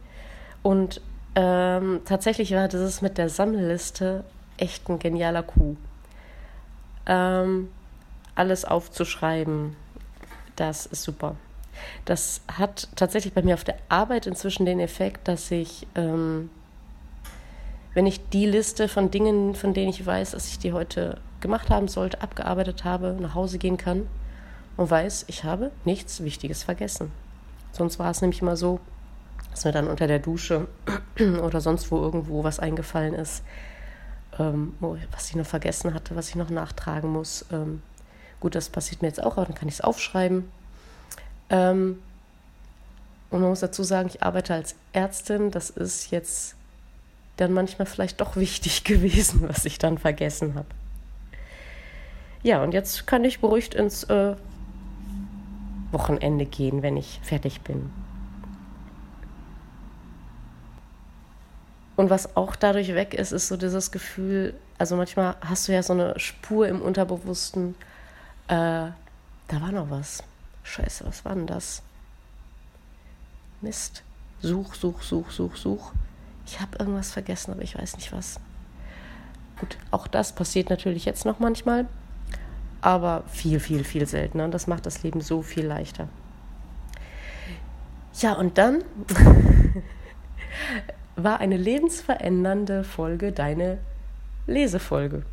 Und 0.63 1.01
ähm, 1.35 2.01
tatsächlich 2.05 2.51
war 2.53 2.67
das 2.67 3.01
mit 3.01 3.17
der 3.17 3.29
Sammelliste 3.29 4.23
echt 4.57 4.89
ein 4.89 4.99
genialer 4.99 5.43
Coup. 5.43 5.77
Ähm, 7.05 7.69
alles 8.35 8.65
aufzuschreiben, 8.65 9.75
das 10.55 10.85
ist 10.85 11.03
super. 11.03 11.35
Das 12.05 12.41
hat 12.47 12.87
tatsächlich 12.95 13.33
bei 13.33 13.41
mir 13.41 13.53
auf 13.53 13.63
der 13.63 13.77
Arbeit 13.89 14.27
inzwischen 14.27 14.65
den 14.65 14.79
Effekt, 14.79 15.27
dass 15.27 15.51
ich, 15.51 15.87
ähm, 15.95 16.49
wenn 17.95 18.05
ich 18.05 18.29
die 18.29 18.45
Liste 18.45 18.87
von 18.87 19.09
Dingen, 19.09 19.55
von 19.55 19.73
denen 19.73 19.89
ich 19.89 20.05
weiß, 20.05 20.31
dass 20.31 20.49
ich 20.49 20.59
die 20.59 20.73
heute 20.73 21.17
gemacht 21.39 21.69
haben 21.69 21.87
sollte, 21.87 22.21
abgearbeitet 22.21 22.83
habe, 22.83 23.17
nach 23.19 23.33
Hause 23.33 23.57
gehen 23.57 23.77
kann 23.77 24.07
und 24.77 24.91
weiß, 24.91 25.25
ich 25.27 25.43
habe 25.43 25.71
nichts 25.85 26.23
Wichtiges 26.23 26.63
vergessen. 26.63 27.11
Sonst 27.71 27.97
war 27.97 28.11
es 28.11 28.21
nämlich 28.21 28.41
immer 28.41 28.57
so, 28.57 28.79
dass 29.49 29.65
mir 29.65 29.71
dann 29.71 29.87
unter 29.87 30.07
der 30.07 30.19
Dusche 30.19 30.67
oder 31.41 31.61
sonst 31.61 31.89
wo 31.89 31.97
irgendwo 31.97 32.43
was 32.43 32.59
eingefallen 32.59 33.13
ist, 33.13 33.43
ähm, 34.37 34.75
was 34.79 35.29
ich 35.29 35.35
noch 35.35 35.45
vergessen 35.45 35.93
hatte, 35.93 36.15
was 36.15 36.29
ich 36.29 36.35
noch 36.35 36.49
nachtragen 36.49 37.11
muss. 37.11 37.45
Ähm, 37.51 37.81
gut, 38.39 38.55
das 38.55 38.69
passiert 38.69 39.01
mir 39.01 39.07
jetzt 39.07 39.23
auch, 39.23 39.37
aber 39.37 39.45
dann 39.45 39.55
kann 39.55 39.69
ich 39.69 39.75
es 39.75 39.81
aufschreiben 39.81 40.51
ähm, 41.49 42.01
und 43.29 43.41
man 43.41 43.49
muss 43.49 43.59
dazu 43.59 43.83
sagen, 43.83 44.09
ich 44.09 44.23
arbeite 44.23 44.53
als 44.53 44.75
Ärztin. 44.93 45.51
Das 45.51 45.69
ist 45.69 46.11
jetzt 46.11 46.55
dann 47.37 47.53
manchmal 47.53 47.85
vielleicht 47.85 48.21
doch 48.21 48.35
wichtig 48.35 48.83
gewesen, 48.85 49.47
was 49.47 49.65
ich 49.65 49.77
dann 49.77 49.97
vergessen 49.97 50.55
habe. 50.55 50.67
Ja, 52.43 52.63
und 52.63 52.73
jetzt 52.73 53.07
kann 53.07 53.23
ich 53.25 53.39
beruhigt 53.39 53.73
ins 53.73 54.03
äh, 54.03 54.35
Wochenende 55.91 56.45
gehen, 56.45 56.83
wenn 56.83 56.97
ich 56.97 57.19
fertig 57.23 57.61
bin. 57.61 57.89
Und 61.95 62.09
was 62.09 62.35
auch 62.35 62.55
dadurch 62.55 62.93
weg 62.93 63.13
ist, 63.13 63.31
ist 63.31 63.47
so 63.47 63.57
dieses 63.57 63.91
Gefühl, 63.91 64.53
also 64.77 64.95
manchmal 64.95 65.37
hast 65.41 65.67
du 65.67 65.73
ja 65.73 65.81
so 65.81 65.93
eine 65.93 66.19
Spur 66.19 66.67
im 66.67 66.81
Unterbewussten, 66.81 67.75
äh, 68.47 68.91
da 69.47 69.61
war 69.61 69.71
noch 69.71 69.89
was. 69.89 70.23
Scheiße, 70.63 71.05
was 71.05 71.23
war 71.23 71.35
denn 71.35 71.47
das? 71.47 71.81
Mist. 73.61 74.03
Such, 74.41 74.75
such, 74.75 75.01
such, 75.01 75.31
such, 75.31 75.55
such. 75.55 75.91
Ich 76.45 76.61
habe 76.61 76.77
irgendwas 76.77 77.11
vergessen, 77.11 77.51
aber 77.51 77.61
ich 77.61 77.77
weiß 77.77 77.97
nicht 77.97 78.11
was. 78.11 78.39
Gut, 79.59 79.77
auch 79.91 80.07
das 80.07 80.33
passiert 80.33 80.69
natürlich 80.69 81.05
jetzt 81.05 81.25
noch 81.25 81.39
manchmal, 81.39 81.87
aber 82.81 83.23
viel, 83.27 83.59
viel, 83.59 83.83
viel 83.83 84.05
seltener. 84.05 84.45
Und 84.45 84.53
das 84.53 84.67
macht 84.67 84.85
das 84.85 85.03
Leben 85.03 85.21
so 85.21 85.41
viel 85.41 85.65
leichter. 85.65 86.07
Ja, 88.19 88.33
und 88.33 88.57
dann 88.57 88.83
war 91.15 91.39
eine 91.39 91.57
lebensverändernde 91.57 92.83
Folge 92.83 93.31
deine 93.31 93.79
Lesefolge. 94.47 95.23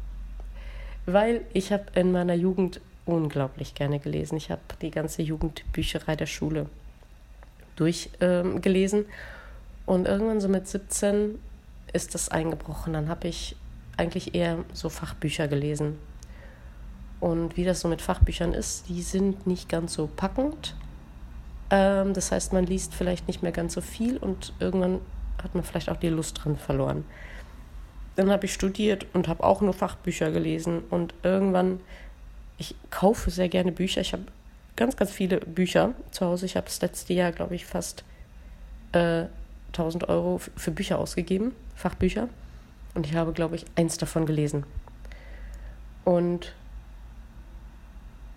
Weil 1.05 1.42
ich 1.53 1.72
habe 1.72 1.87
in 1.94 2.12
meiner 2.12 2.35
Jugend 2.35 2.81
unglaublich 3.05 3.75
gerne 3.75 3.98
gelesen. 3.98 4.37
Ich 4.37 4.51
habe 4.51 4.61
die 4.81 4.90
ganze 4.90 5.22
Jugendbücherei 5.22 6.16
der 6.16 6.27
Schule 6.27 6.66
durchgelesen. 7.77 9.01
Ähm, 9.01 9.07
und 9.87 10.07
irgendwann 10.07 10.40
so 10.40 10.49
mit 10.49 10.66
17 10.66 11.38
ist 11.92 12.14
das 12.14 12.29
eingebrochen. 12.29 12.92
Dann 12.92 13.09
habe 13.09 13.29
ich 13.29 13.57
eigentlich 13.97 14.35
eher 14.35 14.59
so 14.73 14.88
Fachbücher 14.88 15.49
gelesen. 15.49 15.99
Und 17.21 17.57
wie 17.57 17.64
das 17.64 17.81
so 17.81 17.88
mit 17.88 18.03
Fachbüchern 18.03 18.53
ist, 18.53 18.88
die 18.88 19.03
sind 19.03 19.47
nicht 19.47 19.68
ganz 19.68 19.95
so 19.95 20.09
packend. 20.09 20.75
Ähm, 21.71 22.14
das 22.14 22.33
heißt, 22.33 22.53
man 22.53 22.66
liest 22.66 22.95
vielleicht 22.95 23.29
nicht 23.29 23.42
mehr 23.42 23.53
ganz 23.53 23.75
so 23.75 23.81
viel 23.81 24.16
und 24.16 24.53
irgendwann 24.59 25.01
hat 25.42 25.55
man 25.55 25.64
vielleicht 25.64 25.88
auch 25.88 25.97
die 25.97 26.09
Lust 26.09 26.42
dran 26.42 26.57
verloren. 26.57 27.05
Dann 28.16 28.31
habe 28.31 28.47
ich 28.47 28.53
studiert 28.53 29.07
und 29.12 29.29
habe 29.29 29.45
auch 29.45 29.61
nur 29.61 29.73
Fachbücher 29.73 30.31
gelesen 30.31 30.83
und 30.90 31.14
irgendwann 31.23 31.81
ich 32.59 32.75
kaufe 32.90 33.31
sehr 33.31 33.49
gerne 33.49 33.73
Bücher. 33.73 34.01
Ich 34.01 34.12
habe 34.12 34.25
ganz, 34.77 34.97
ganz 34.97 35.11
viele 35.11 35.38
Bücher 35.40 35.95
zu 36.11 36.27
Hause. 36.27 36.47
Ich 36.47 36.57
habe 36.57 36.66
das 36.66 36.81
letzte 36.81 37.12
Jahr, 37.12 37.33
glaube 37.33 37.55
ich, 37.55 37.66
fast 37.66 38.05
äh, 38.92 39.25
1000 39.73 40.09
Euro 40.09 40.41
für 40.57 40.71
Bücher 40.71 40.99
ausgegeben, 40.99 41.55
Fachbücher. 41.75 42.29
Und 42.95 43.07
ich 43.07 43.15
habe, 43.15 43.33
glaube 43.33 43.57
ich, 43.57 43.65
eins 43.75 43.97
davon 43.97 44.27
gelesen. 44.27 44.65
Und 46.05 46.53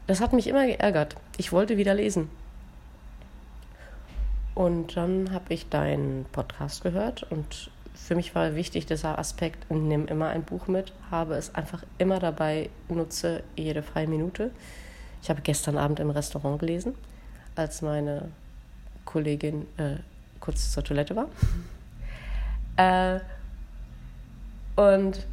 das 0.08 0.22
hat 0.22 0.34
mich 0.34 0.48
immer 0.48 0.66
geärgert. 0.66 1.16
Ich 1.38 1.52
wollte 1.52 1.78
wieder 1.78 1.94
lesen. 1.94 2.30
Und 4.54 4.96
dann 4.96 5.32
habe 5.34 5.54
ich 5.54 5.68
deinen 5.68 6.26
Podcast 6.32 6.82
gehört 6.82 7.24
und 7.30 7.70
für 7.94 8.16
mich 8.16 8.36
war 8.36 8.56
wichtig 8.56 8.86
dieser 8.86 9.18
Aspekt, 9.18 9.70
nimm 9.70 10.08
immer 10.08 10.30
ein 10.30 10.44
Buch 10.44 10.68
mit, 10.68 10.94
habe 11.12 11.36
es 11.36 11.54
einfach 11.56 11.84
immer 11.98 12.20
dabei, 12.20 12.70
nutze 12.88 13.44
jede 13.58 13.84
freie 13.84 14.08
Minute. 14.08 14.52
Ich 15.22 15.30
habe 15.30 15.42
gestern 15.42 15.78
Abend 15.78 16.00
im 16.00 16.10
Restaurant 16.10 16.60
gelesen, 16.60 16.94
als 17.56 17.82
meine 17.82 18.30
Kollegin 19.06 19.66
äh, 19.78 19.98
kurz 20.46 20.72
zur 20.72 20.84
Toilette 20.84 21.16
war. 21.16 21.28
äh, 22.78 23.20
und 24.76 25.26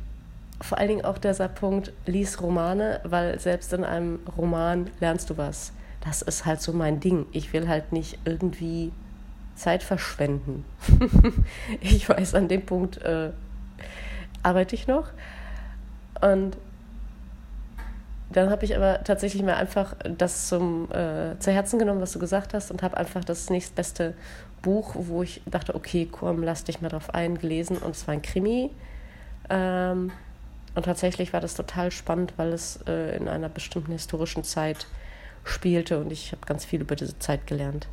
vor 0.61 0.79
allen 0.79 0.89
Dingen 0.89 1.05
auch 1.05 1.19
dieser 1.19 1.49
Punkt, 1.49 1.93
lies 2.07 2.41
Romane, 2.41 3.01
weil 3.05 3.39
selbst 3.39 3.73
in 3.73 3.85
einem 3.85 4.21
Roman 4.37 4.91
lernst 5.01 5.29
du 5.31 5.37
was. 5.37 5.73
Das 6.05 6.23
ist 6.23 6.47
halt 6.47 6.61
so 6.61 6.73
mein 6.73 7.01
Ding. 7.01 7.27
Ich 7.33 7.53
will 7.53 7.69
halt 7.69 7.93
nicht 7.93 8.19
irgendwie 8.25 8.93
Zeit 9.55 9.83
verschwenden. 9.83 10.65
ich 11.81 12.09
weiß, 12.09 12.35
an 12.35 12.49
dem 12.49 12.65
Punkt 12.65 12.99
äh, 13.03 13.31
arbeite 14.43 14.75
ich 14.75 14.87
noch. 14.87 15.09
Und 16.21 16.57
dann 18.37 18.51
habe 18.51 18.65
ich 18.65 18.77
aber 18.77 19.03
tatsächlich 19.05 19.43
mir 19.43 19.57
einfach 19.57 19.95
das 20.17 20.49
zum, 20.49 20.91
äh, 20.93 21.39
zu 21.39 21.51
Herzen 21.51 21.79
genommen, 21.79 22.01
was 22.01 22.13
du 22.13 22.19
gesagt 22.19 22.55
hast, 22.55 22.71
und 22.71 22.83
habe 22.83 22.97
einfach 22.97 23.25
das 23.25 23.51
nächstbeste 23.51 24.15
Buch, 24.63 24.95
wo 24.95 25.23
ich 25.23 25.43
dachte, 25.47 25.75
okay, 25.75 26.09
komm, 26.11 26.43
lass 26.43 26.65
dich 26.65 26.81
mal 26.81 26.89
drauf 26.89 27.15
ein, 27.15 27.39
gelesen. 27.39 27.79
Und 27.79 27.97
es 27.97 28.07
war 28.07 28.15
ein 28.15 28.23
Krimi. 28.23 28.71
Ähm, 29.51 30.13
und 30.75 30.85
tatsächlich 30.85 31.33
war 31.33 31.41
das 31.41 31.55
total 31.55 31.91
spannend, 31.91 32.35
weil 32.37 32.53
es 32.53 32.81
äh, 32.87 33.17
in 33.17 33.29
einer 33.29 33.49
bestimmten 33.49 33.93
historischen 33.93 34.45
Zeit 34.45 34.87
spielte 35.45 36.01
und 36.01 36.13
ich 36.13 36.33
habe 36.33 36.47
ganz 36.47 36.65
viel 36.65 36.81
über 36.81 36.97
diese 36.97 37.19
Zeit 37.19 37.47
gelernt. 37.47 37.89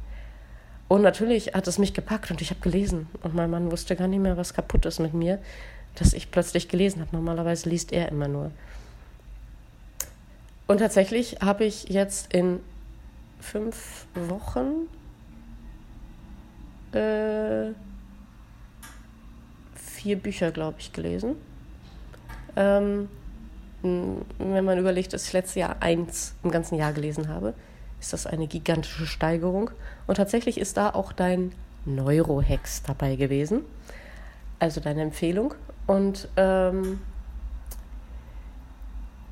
Und 0.88 1.02
natürlich 1.02 1.54
hat 1.54 1.68
es 1.68 1.78
mich 1.78 1.94
gepackt 1.94 2.32
und 2.32 2.42
ich 2.42 2.50
habe 2.50 2.62
gelesen. 2.62 3.08
Und 3.22 3.36
mein 3.36 3.50
Mann 3.50 3.72
wusste 3.72 3.96
gar 3.96 4.08
nicht 4.08 4.22
mehr, 4.22 4.38
was 4.38 4.54
kaputt 4.54 4.86
ist 4.86 5.00
mit 5.00 5.14
mir, 5.14 5.40
dass 5.96 6.14
ich 6.14 6.32
plötzlich 6.32 6.68
gelesen 6.68 7.02
habe. 7.02 7.16
Normalerweise 7.16 7.70
liest 7.70 7.92
er 7.92 8.10
immer 8.10 8.28
nur. 8.28 8.52
Und 10.70 10.78
tatsächlich 10.78 11.38
habe 11.42 11.66
ich 11.66 11.90
jetzt 11.90 12.34
in 12.34 12.60
fünf 13.40 14.06
Wochen 14.14 14.88
äh, 16.96 17.74
vier 19.74 20.16
Bücher, 20.16 20.52
glaube 20.52 20.78
ich, 20.80 20.94
gelesen. 20.94 21.36
Ähm, 22.56 23.10
wenn 23.82 24.66
man 24.66 24.78
überlegt, 24.78 25.14
dass 25.14 25.26
ich 25.26 25.34
letztes 25.34 25.56
Jahr 25.56 25.78
eins 25.82 26.36
im 26.44 26.52
ganzen 26.52 26.76
Jahr 26.76 26.94
gelesen 26.94 27.28
habe 27.28 27.54
ist 28.00 28.14
das 28.14 28.26
eine 28.26 28.48
gigantische 28.48 29.06
Steigerung. 29.06 29.72
Und 30.08 30.16
tatsächlich 30.16 30.58
ist 30.58 30.78
da 30.78 30.90
auch 30.90 31.12
dein 31.12 31.52
Neurohex 31.86 32.84
dabei 32.84 33.16
gewesen, 33.16 33.64
also 34.60 34.80
deine 34.82 35.02
Empfehlung. 35.02 35.54
Und 35.88 36.28
ähm, 36.38 37.02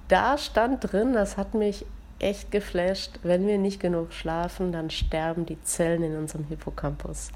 da 0.07 0.37
stand 0.37 0.91
drin, 0.91 1.13
das 1.13 1.37
hat 1.37 1.53
mich 1.53 1.85
echt 2.19 2.51
geflasht, 2.51 3.19
wenn 3.23 3.45
wir 3.45 3.57
nicht 3.57 3.79
genug 3.79 4.11
schlafen, 4.13 4.71
dann 4.71 4.89
sterben 4.89 5.45
die 5.45 5.61
Zellen 5.63 6.03
in 6.03 6.17
unserem 6.17 6.45
Hippocampus. 6.45 7.31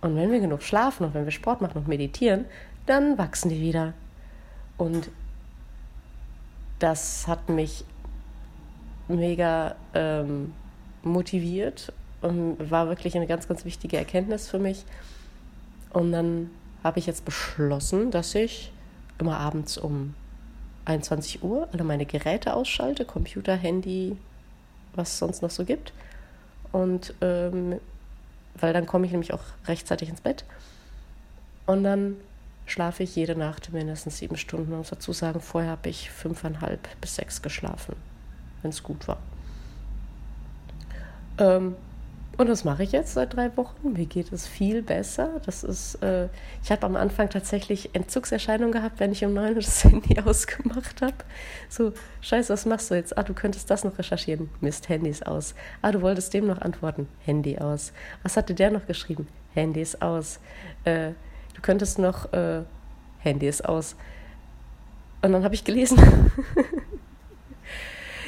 Und 0.00 0.16
wenn 0.16 0.30
wir 0.30 0.40
genug 0.40 0.62
schlafen 0.62 1.04
und 1.04 1.14
wenn 1.14 1.24
wir 1.24 1.32
Sport 1.32 1.60
machen 1.60 1.78
und 1.78 1.88
meditieren, 1.88 2.44
dann 2.86 3.18
wachsen 3.18 3.48
die 3.48 3.60
wieder. 3.60 3.94
Und 4.76 5.10
das 6.78 7.26
hat 7.26 7.48
mich 7.48 7.84
mega 9.08 9.74
ähm, 9.94 10.52
motiviert 11.02 11.92
und 12.20 12.70
war 12.70 12.88
wirklich 12.88 13.16
eine 13.16 13.26
ganz, 13.26 13.48
ganz 13.48 13.64
wichtige 13.64 13.96
Erkenntnis 13.96 14.48
für 14.48 14.58
mich. 14.58 14.84
Und 15.90 16.12
dann 16.12 16.50
habe 16.84 17.00
ich 17.00 17.06
jetzt 17.06 17.24
beschlossen, 17.24 18.10
dass 18.12 18.34
ich 18.34 18.72
immer 19.18 19.38
abends 19.38 19.78
um 19.78 20.14
21 20.88 21.42
Uhr 21.42 21.68
alle 21.72 21.84
meine 21.84 22.06
Geräte 22.06 22.54
ausschalte, 22.54 23.04
Computer, 23.04 23.54
Handy, 23.54 24.16
was 24.94 25.10
es 25.10 25.18
sonst 25.18 25.42
noch 25.42 25.50
so 25.50 25.64
gibt. 25.64 25.92
Und 26.72 27.14
ähm, 27.20 27.80
weil 28.60 28.72
dann 28.72 28.86
komme 28.86 29.06
ich 29.06 29.12
nämlich 29.12 29.32
auch 29.32 29.42
rechtzeitig 29.66 30.08
ins 30.08 30.20
Bett. 30.20 30.44
Und 31.66 31.84
dann 31.84 32.16
schlafe 32.66 33.02
ich 33.02 33.14
jede 33.14 33.36
Nacht 33.36 33.72
mindestens 33.72 34.18
sieben 34.18 34.36
Stunden. 34.36 34.70
Man 34.70 34.78
muss 34.78 34.90
dazu 34.90 35.12
sagen, 35.12 35.40
vorher 35.40 35.70
habe 35.70 35.88
ich 35.88 36.10
fünfeinhalb 36.10 36.88
bis 37.00 37.16
sechs 37.16 37.42
geschlafen, 37.42 37.94
wenn 38.62 38.70
es 38.70 38.82
gut 38.82 39.06
war. 39.08 39.18
Ähm, 41.38 41.76
und 42.38 42.48
das 42.48 42.62
mache 42.62 42.84
ich 42.84 42.92
jetzt 42.92 43.14
seit 43.14 43.34
drei 43.34 43.56
Wochen. 43.56 43.94
Mir 43.94 44.06
geht 44.06 44.32
es 44.32 44.46
viel 44.46 44.80
besser. 44.80 45.40
Das 45.44 45.64
ist, 45.64 45.96
äh, 46.04 46.28
ich 46.62 46.70
habe 46.70 46.86
am 46.86 46.94
Anfang 46.94 47.28
tatsächlich 47.28 47.96
Entzugserscheinungen 47.96 48.70
gehabt, 48.70 49.00
wenn 49.00 49.10
ich 49.10 49.24
um 49.24 49.34
neun 49.34 49.56
das 49.56 49.82
Handy 49.84 50.20
ausgemacht 50.20 51.02
habe. 51.02 51.16
So, 51.68 51.92
scheiße, 52.20 52.52
was 52.52 52.64
machst 52.64 52.92
du 52.92 52.94
jetzt? 52.94 53.18
Ah, 53.18 53.24
du 53.24 53.34
könntest 53.34 53.68
das 53.72 53.82
noch 53.82 53.98
recherchieren. 53.98 54.50
Mist, 54.60 54.88
Handys 54.88 55.20
aus. 55.24 55.56
Ah, 55.82 55.90
du 55.90 56.00
wolltest 56.00 56.32
dem 56.32 56.46
noch 56.46 56.60
antworten. 56.60 57.08
Handy 57.24 57.58
aus. 57.58 57.92
Was 58.22 58.36
hatte 58.36 58.54
der 58.54 58.70
noch 58.70 58.86
geschrieben? 58.86 59.26
Handys 59.54 60.00
aus. 60.00 60.38
Äh, 60.84 61.10
du 61.54 61.60
könntest 61.60 61.98
noch, 61.98 62.32
äh, 62.32 62.62
Handy 63.18 63.48
ist 63.48 63.68
aus. 63.68 63.96
Und 65.22 65.32
dann 65.32 65.42
habe 65.42 65.56
ich 65.56 65.64
gelesen. 65.64 65.98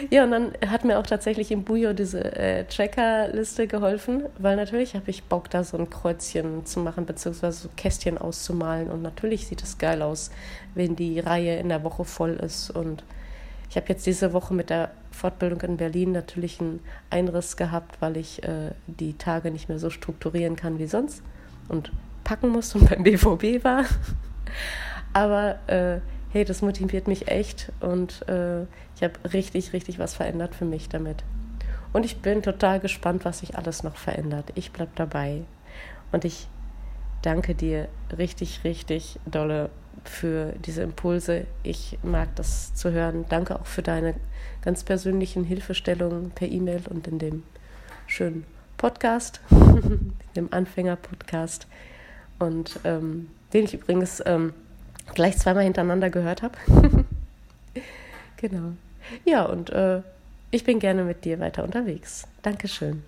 Ja, 0.11 0.25
und 0.25 0.31
dann 0.31 0.53
hat 0.67 0.85
mir 0.85 0.99
auch 0.99 1.07
tatsächlich 1.07 1.51
im 1.51 1.65
Bujo 1.65 1.93
diese 1.93 2.37
äh, 2.37 2.65
Trackerliste 2.65 3.67
geholfen, 3.67 4.25
weil 4.39 4.57
natürlich 4.57 4.95
habe 4.95 5.11
ich 5.11 5.25
Bock, 5.25 5.51
da 5.51 5.65
so 5.65 5.77
ein 5.77 5.91
Kreuzchen 5.91 6.65
zu 6.65 6.81
machen, 6.81 7.07
beziehungsweise 7.07 7.63
so 7.63 7.69
Kästchen 7.77 8.19
auszumalen. 8.19 8.91
Und 8.91 9.03
natürlich 9.03 9.47
sieht 9.47 9.63
es 9.63 9.79
geil 9.79 10.03
aus, 10.03 10.31
wenn 10.75 10.97
die 10.97 11.21
Reihe 11.21 11.59
in 11.59 11.69
der 11.69 11.85
Woche 11.85 12.05
voll 12.05 12.33
ist. 12.33 12.71
Und 12.71 13.05
ich 13.69 13.77
habe 13.77 13.87
jetzt 13.89 14.07
diese 14.07 14.33
Woche 14.33 14.55
mit 14.55 14.71
der 14.71 14.91
Fortbildung 15.11 15.61
in 15.63 15.77
Berlin 15.77 16.13
natürlich 16.13 16.61
einen 16.61 16.81
Einriss 17.11 17.57
gehabt, 17.57 18.01
weil 18.01 18.17
ich 18.17 18.43
äh, 18.43 18.73
die 18.87 19.15
Tage 19.15 19.51
nicht 19.51 19.69
mehr 19.69 19.79
so 19.79 19.91
strukturieren 19.91 20.57
kann 20.57 20.79
wie 20.79 20.87
sonst 20.87 21.23
und 21.69 21.93
packen 22.25 22.49
muss 22.49 22.75
und 22.75 22.89
beim 22.89 23.03
BVB 23.05 23.63
war. 23.65 23.85
Aber 25.13 25.59
äh, 25.69 26.01
hey, 26.33 26.45
das 26.45 26.63
motiviert 26.63 27.09
mich 27.09 27.29
echt 27.29 27.73
und 27.81 28.27
äh, 28.29 28.63
ich 28.95 29.03
habe 29.03 29.15
richtig, 29.33 29.73
richtig 29.73 29.99
was 29.99 30.15
verändert 30.15 30.55
für 30.55 30.65
mich 30.65 30.89
damit. 30.89 31.25
Und 31.93 32.05
ich 32.05 32.19
bin 32.19 32.43
total 32.43 32.79
gespannt, 32.79 33.25
was 33.25 33.41
sich 33.41 33.57
alles 33.57 33.83
noch 33.83 33.97
verändert. 33.97 34.53
Ich 34.55 34.71
bleibe 34.71 34.93
dabei. 34.95 35.43
Und 36.13 36.25
ich 36.25 36.47
danke 37.23 37.55
dir 37.55 37.89
richtig, 38.17 38.63
richtig 38.63 39.19
dolle 39.27 39.71
für 40.05 40.53
diese 40.65 40.83
Impulse. 40.83 41.47
Ich 41.63 41.99
mag 42.03 42.35
das 42.37 42.75
zu 42.75 42.93
hören. 42.93 43.25
Danke 43.29 43.59
auch 43.59 43.67
für 43.67 43.83
deine 43.83 44.15
ganz 44.63 44.85
persönlichen 44.85 45.45
Hilfestellungen 45.45 46.31
per 46.31 46.49
E-Mail 46.49 46.83
und 46.89 47.09
in 47.09 47.19
dem 47.19 47.43
schönen 48.07 48.45
Podcast, 48.77 49.41
dem 50.37 50.53
Anfänger-Podcast. 50.53 51.67
Und 52.39 52.79
ähm, 52.85 53.29
den 53.53 53.65
ich 53.65 53.75
übrigens 53.75 54.23
ähm, 54.25 54.55
gleich 55.15 55.39
zweimal 55.39 55.65
hintereinander 55.65 56.11
gehört 56.11 56.43
habe. 56.43 56.57
genau. 58.37 58.73
Ja, 59.25 59.45
und 59.45 59.71
äh, 59.71 60.03
ich 60.51 60.65
bin 60.65 60.79
gerne 60.79 61.05
mit 61.05 61.25
dir 61.25 61.39
weiter 61.41 61.65
unterwegs. 61.65 62.27
Dankeschön. 62.43 63.03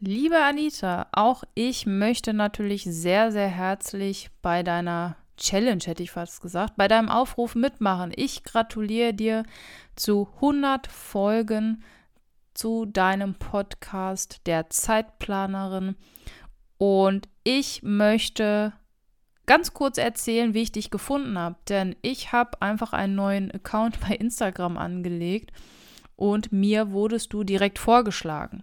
Liebe 0.00 0.42
Anita, 0.42 1.06
auch 1.12 1.44
ich 1.54 1.86
möchte 1.86 2.32
natürlich 2.32 2.82
sehr, 2.82 3.30
sehr 3.30 3.46
herzlich 3.46 4.30
bei 4.42 4.64
deiner 4.64 5.14
Challenge, 5.36 5.82
hätte 5.84 6.02
ich 6.02 6.10
fast 6.10 6.40
gesagt, 6.40 6.74
bei 6.76 6.88
deinem 6.88 7.08
Aufruf 7.08 7.54
mitmachen. 7.54 8.12
Ich 8.16 8.42
gratuliere 8.42 9.14
dir 9.14 9.44
zu 9.94 10.28
100 10.36 10.88
Folgen 10.88 11.84
zu 12.54 12.84
deinem 12.84 13.34
Podcast 13.34 14.40
der 14.46 14.70
Zeitplanerin. 14.70 15.96
Und 16.78 17.28
ich 17.44 17.82
möchte 17.82 18.72
ganz 19.46 19.74
kurz 19.74 19.98
erzählen, 19.98 20.54
wie 20.54 20.62
ich 20.62 20.72
dich 20.72 20.90
gefunden 20.90 21.38
habe. 21.38 21.56
Denn 21.68 21.96
ich 22.02 22.32
habe 22.32 22.60
einfach 22.62 22.92
einen 22.92 23.14
neuen 23.14 23.50
Account 23.50 24.00
bei 24.08 24.14
Instagram 24.14 24.76
angelegt 24.76 25.52
und 26.16 26.52
mir 26.52 26.92
wurdest 26.92 27.32
du 27.32 27.44
direkt 27.44 27.78
vorgeschlagen. 27.78 28.62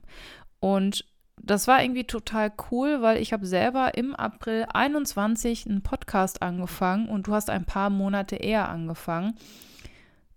Und 0.60 1.06
das 1.42 1.68
war 1.68 1.82
irgendwie 1.82 2.04
total 2.04 2.52
cool, 2.70 3.02
weil 3.02 3.22
ich 3.22 3.32
habe 3.32 3.46
selber 3.46 3.98
im 3.98 4.14
April 4.14 4.66
21 4.74 5.68
einen 5.68 5.82
Podcast 5.82 6.42
angefangen 6.42 7.08
und 7.08 7.28
du 7.28 7.34
hast 7.34 7.50
ein 7.50 7.66
paar 7.66 7.90
Monate 7.90 8.36
eher 8.36 8.68
angefangen. 8.70 9.36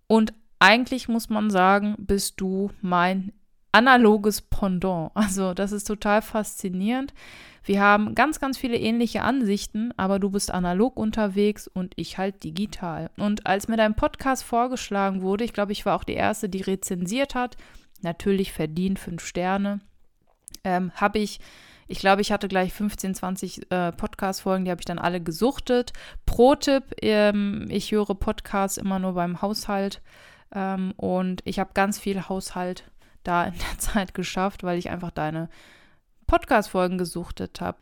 Und 0.06 0.32
eigentlich 0.60 1.08
muss 1.08 1.28
man 1.28 1.50
sagen, 1.50 1.96
bist 1.98 2.40
du 2.40 2.70
mein 2.80 3.32
analoges 3.72 4.42
Pendant. 4.42 5.10
Also 5.14 5.54
das 5.54 5.72
ist 5.72 5.84
total 5.84 6.22
faszinierend. 6.22 7.12
Wir 7.64 7.80
haben 7.80 8.14
ganz, 8.14 8.40
ganz 8.40 8.58
viele 8.58 8.76
ähnliche 8.76 9.22
Ansichten, 9.22 9.92
aber 9.96 10.18
du 10.18 10.30
bist 10.30 10.50
analog 10.50 10.96
unterwegs 10.96 11.68
und 11.68 11.92
ich 11.96 12.18
halt 12.18 12.42
digital. 12.42 13.10
Und 13.16 13.46
als 13.46 13.68
mir 13.68 13.76
dein 13.76 13.94
Podcast 13.94 14.42
vorgeschlagen 14.42 15.22
wurde, 15.22 15.44
ich 15.44 15.52
glaube, 15.52 15.72
ich 15.72 15.86
war 15.86 15.96
auch 15.96 16.04
die 16.04 16.14
Erste, 16.14 16.48
die 16.48 16.62
rezensiert 16.62 17.34
hat, 17.34 17.56
natürlich 18.02 18.52
verdient 18.52 18.98
fünf 18.98 19.24
Sterne, 19.24 19.80
ähm, 20.64 20.90
habe 20.94 21.18
ich 21.18 21.40
ich 21.88 21.98
glaube, 21.98 22.22
ich 22.22 22.32
hatte 22.32 22.48
gleich 22.48 22.72
15, 22.72 23.14
20 23.14 23.70
äh, 23.70 23.92
Podcast-Folgen, 23.92 24.64
die 24.64 24.70
habe 24.70 24.80
ich 24.80 24.86
dann 24.86 24.98
alle 24.98 25.20
gesuchtet. 25.20 25.92
Pro-Tipp, 26.24 26.84
ähm, 27.02 27.66
ich 27.68 27.92
höre 27.92 28.14
Podcasts 28.14 28.78
immer 28.78 28.98
nur 28.98 29.12
beim 29.12 29.42
Haushalt 29.42 30.00
ähm, 30.54 30.92
und 30.96 31.42
ich 31.44 31.58
habe 31.58 31.72
ganz 31.74 31.98
viel 31.98 32.30
Haushalt 32.30 32.90
da 33.24 33.44
in 33.44 33.52
der 33.52 33.78
Zeit 33.78 34.14
geschafft, 34.14 34.62
weil 34.62 34.78
ich 34.78 34.88
einfach 34.88 35.10
deine 35.10 35.50
Podcast-Folgen 36.32 36.96
gesuchtet 36.96 37.60
habe. 37.60 37.76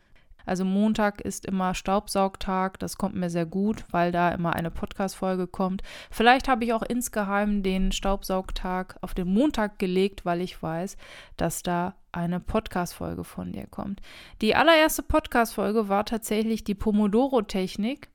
Also 0.45 0.65
Montag 0.65 1.21
ist 1.21 1.45
immer 1.45 1.73
Staubsaugtag, 1.73 2.79
das 2.79 2.97
kommt 2.97 3.15
mir 3.15 3.29
sehr 3.29 3.45
gut, 3.45 3.85
weil 3.91 4.11
da 4.11 4.29
immer 4.31 4.53
eine 4.53 4.69
Podcast-Folge 4.69 5.47
kommt. 5.47 5.83
Vielleicht 6.09 6.49
habe 6.49 6.65
ich 6.65 6.73
auch 6.73 6.81
insgeheim 6.81 7.63
den 7.63 7.93
Staubsaugtag 7.93 8.97
auf 8.99 9.13
den 9.13 9.29
Montag 9.29 9.79
gelegt, 9.79 10.25
weil 10.25 10.41
ich 10.41 10.61
weiß, 10.61 10.97
dass 11.37 11.63
da 11.63 11.95
eine 12.11 12.41
Podcast-Folge 12.41 13.23
von 13.23 13.53
dir 13.53 13.67
kommt. 13.67 14.01
Die 14.41 14.53
allererste 14.53 15.03
Podcast-Folge 15.03 15.87
war 15.87 16.03
tatsächlich 16.03 16.65
die 16.65 16.75
Pomodoro-Technik 16.75 18.09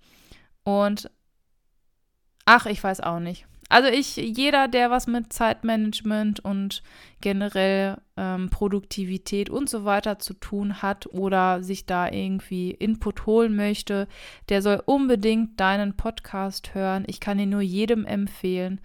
und 0.64 1.10
ach, 2.44 2.66
ich 2.66 2.84
weiß 2.84 3.00
auch 3.00 3.20
nicht. 3.20 3.46
Also 3.68 3.88
ich, 3.88 4.16
jeder, 4.16 4.68
der 4.68 4.90
was 4.90 5.06
mit 5.06 5.32
Zeitmanagement 5.32 6.40
und 6.40 6.82
generell 7.20 7.96
ähm, 8.16 8.48
Produktivität 8.48 9.50
und 9.50 9.68
so 9.68 9.84
weiter 9.84 10.20
zu 10.20 10.34
tun 10.34 10.82
hat 10.82 11.06
oder 11.08 11.62
sich 11.62 11.84
da 11.84 12.08
irgendwie 12.08 12.70
Input 12.70 13.26
holen 13.26 13.56
möchte, 13.56 14.06
der 14.48 14.62
soll 14.62 14.82
unbedingt 14.86 15.58
deinen 15.58 15.96
Podcast 15.96 16.74
hören. 16.74 17.04
Ich 17.08 17.18
kann 17.18 17.40
ihn 17.40 17.50
nur 17.50 17.62
jedem 17.62 18.04
empfehlen. 18.04 18.80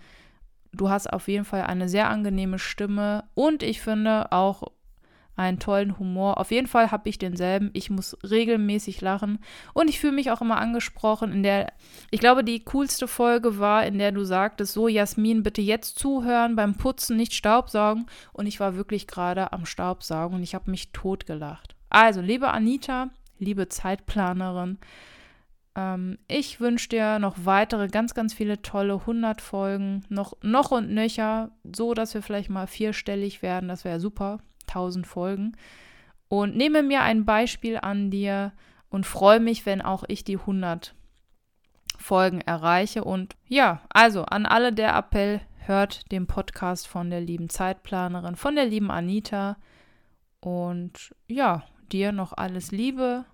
Du 0.73 0.89
hast 0.89 1.11
auf 1.11 1.27
jeden 1.27 1.45
Fall 1.45 1.63
eine 1.63 1.87
sehr 1.87 2.09
angenehme 2.09 2.57
Stimme 2.57 3.25
und 3.35 3.61
ich 3.61 3.81
finde 3.81 4.31
auch 4.31 4.63
einen 5.41 5.59
tollen 5.59 5.97
Humor. 5.99 6.37
Auf 6.37 6.51
jeden 6.51 6.67
Fall 6.67 6.91
habe 6.91 7.09
ich 7.09 7.17
denselben. 7.17 7.69
Ich 7.73 7.89
muss 7.89 8.17
regelmäßig 8.23 9.01
lachen 9.01 9.39
und 9.73 9.89
ich 9.89 9.99
fühle 9.99 10.13
mich 10.13 10.31
auch 10.31 10.41
immer 10.41 10.57
angesprochen. 10.57 11.31
In 11.31 11.43
der, 11.43 11.73
ich 12.09 12.19
glaube, 12.19 12.43
die 12.43 12.63
coolste 12.65 13.07
Folge 13.07 13.59
war, 13.59 13.85
in 13.85 13.97
der 13.97 14.11
du 14.11 14.23
sagtest, 14.23 14.73
so 14.73 14.87
Jasmin, 14.87 15.43
bitte 15.43 15.61
jetzt 15.61 15.99
zuhören 15.99 16.55
beim 16.55 16.75
Putzen, 16.75 17.17
nicht 17.17 17.33
Staubsaugen. 17.33 18.05
Und 18.33 18.47
ich 18.47 18.59
war 18.59 18.75
wirklich 18.75 19.07
gerade 19.07 19.51
am 19.53 19.65
Staubsaugen 19.65 20.37
und 20.37 20.43
ich 20.43 20.55
habe 20.55 20.71
mich 20.71 20.91
totgelacht. 20.91 21.75
Also, 21.89 22.21
liebe 22.21 22.49
Anita, 22.49 23.09
liebe 23.39 23.67
Zeitplanerin, 23.67 24.77
ähm, 25.75 26.17
ich 26.27 26.59
wünsche 26.59 26.89
dir 26.89 27.19
noch 27.19 27.35
weitere 27.43 27.87
ganz, 27.87 28.13
ganz 28.13 28.33
viele 28.33 28.61
tolle 28.61 28.95
100 28.95 29.41
Folgen, 29.41 30.03
noch, 30.09 30.33
noch 30.41 30.71
und 30.71 30.91
nöcher, 30.91 31.51
so 31.63 31.93
dass 31.93 32.13
wir 32.13 32.21
vielleicht 32.21 32.49
mal 32.49 32.67
vierstellig 32.67 33.41
werden. 33.41 33.69
Das 33.69 33.85
wäre 33.85 33.99
super. 33.99 34.39
1000 34.75 35.05
Folgen 35.05 35.53
und 36.27 36.55
nehme 36.55 36.83
mir 36.83 37.01
ein 37.01 37.25
Beispiel 37.25 37.77
an 37.77 38.09
dir 38.09 38.53
und 38.89 39.05
freue 39.05 39.39
mich, 39.39 39.65
wenn 39.65 39.81
auch 39.81 40.03
ich 40.07 40.23
die 40.23 40.37
100 40.37 40.95
Folgen 41.97 42.41
erreiche. 42.41 43.03
Und 43.03 43.35
ja, 43.47 43.81
also 43.89 44.23
an 44.23 44.45
alle 44.45 44.73
der 44.73 44.95
Appell, 44.95 45.41
hört 45.57 46.11
den 46.11 46.27
Podcast 46.27 46.87
von 46.87 47.09
der 47.09 47.21
lieben 47.21 47.49
Zeitplanerin, 47.49 48.35
von 48.35 48.55
der 48.55 48.65
lieben 48.65 48.91
Anita. 48.91 49.57
Und 50.39 51.15
ja, 51.27 51.63
dir 51.91 52.11
noch 52.11 52.33
alles 52.33 52.71
Liebe. 52.71 53.25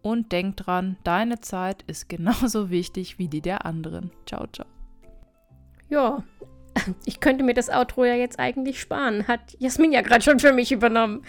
Und 0.00 0.30
denk 0.32 0.56
dran, 0.56 0.96
deine 1.04 1.40
Zeit 1.40 1.82
ist 1.82 2.08
genauso 2.08 2.70
wichtig 2.70 3.18
wie 3.18 3.28
die 3.28 3.42
der 3.42 3.66
anderen. 3.66 4.10
Ciao, 4.26 4.46
ciao. 4.46 4.66
Ja, 5.90 6.22
ich 7.04 7.20
könnte 7.20 7.44
mir 7.44 7.54
das 7.54 7.70
Outro 7.70 8.04
ja 8.04 8.14
jetzt 8.14 8.38
eigentlich 8.38 8.80
sparen. 8.80 9.26
Hat 9.28 9.40
Jasmin 9.58 9.92
ja 9.92 10.02
gerade 10.02 10.22
schon 10.22 10.38
für 10.38 10.52
mich 10.52 10.72
übernommen. 10.72 11.22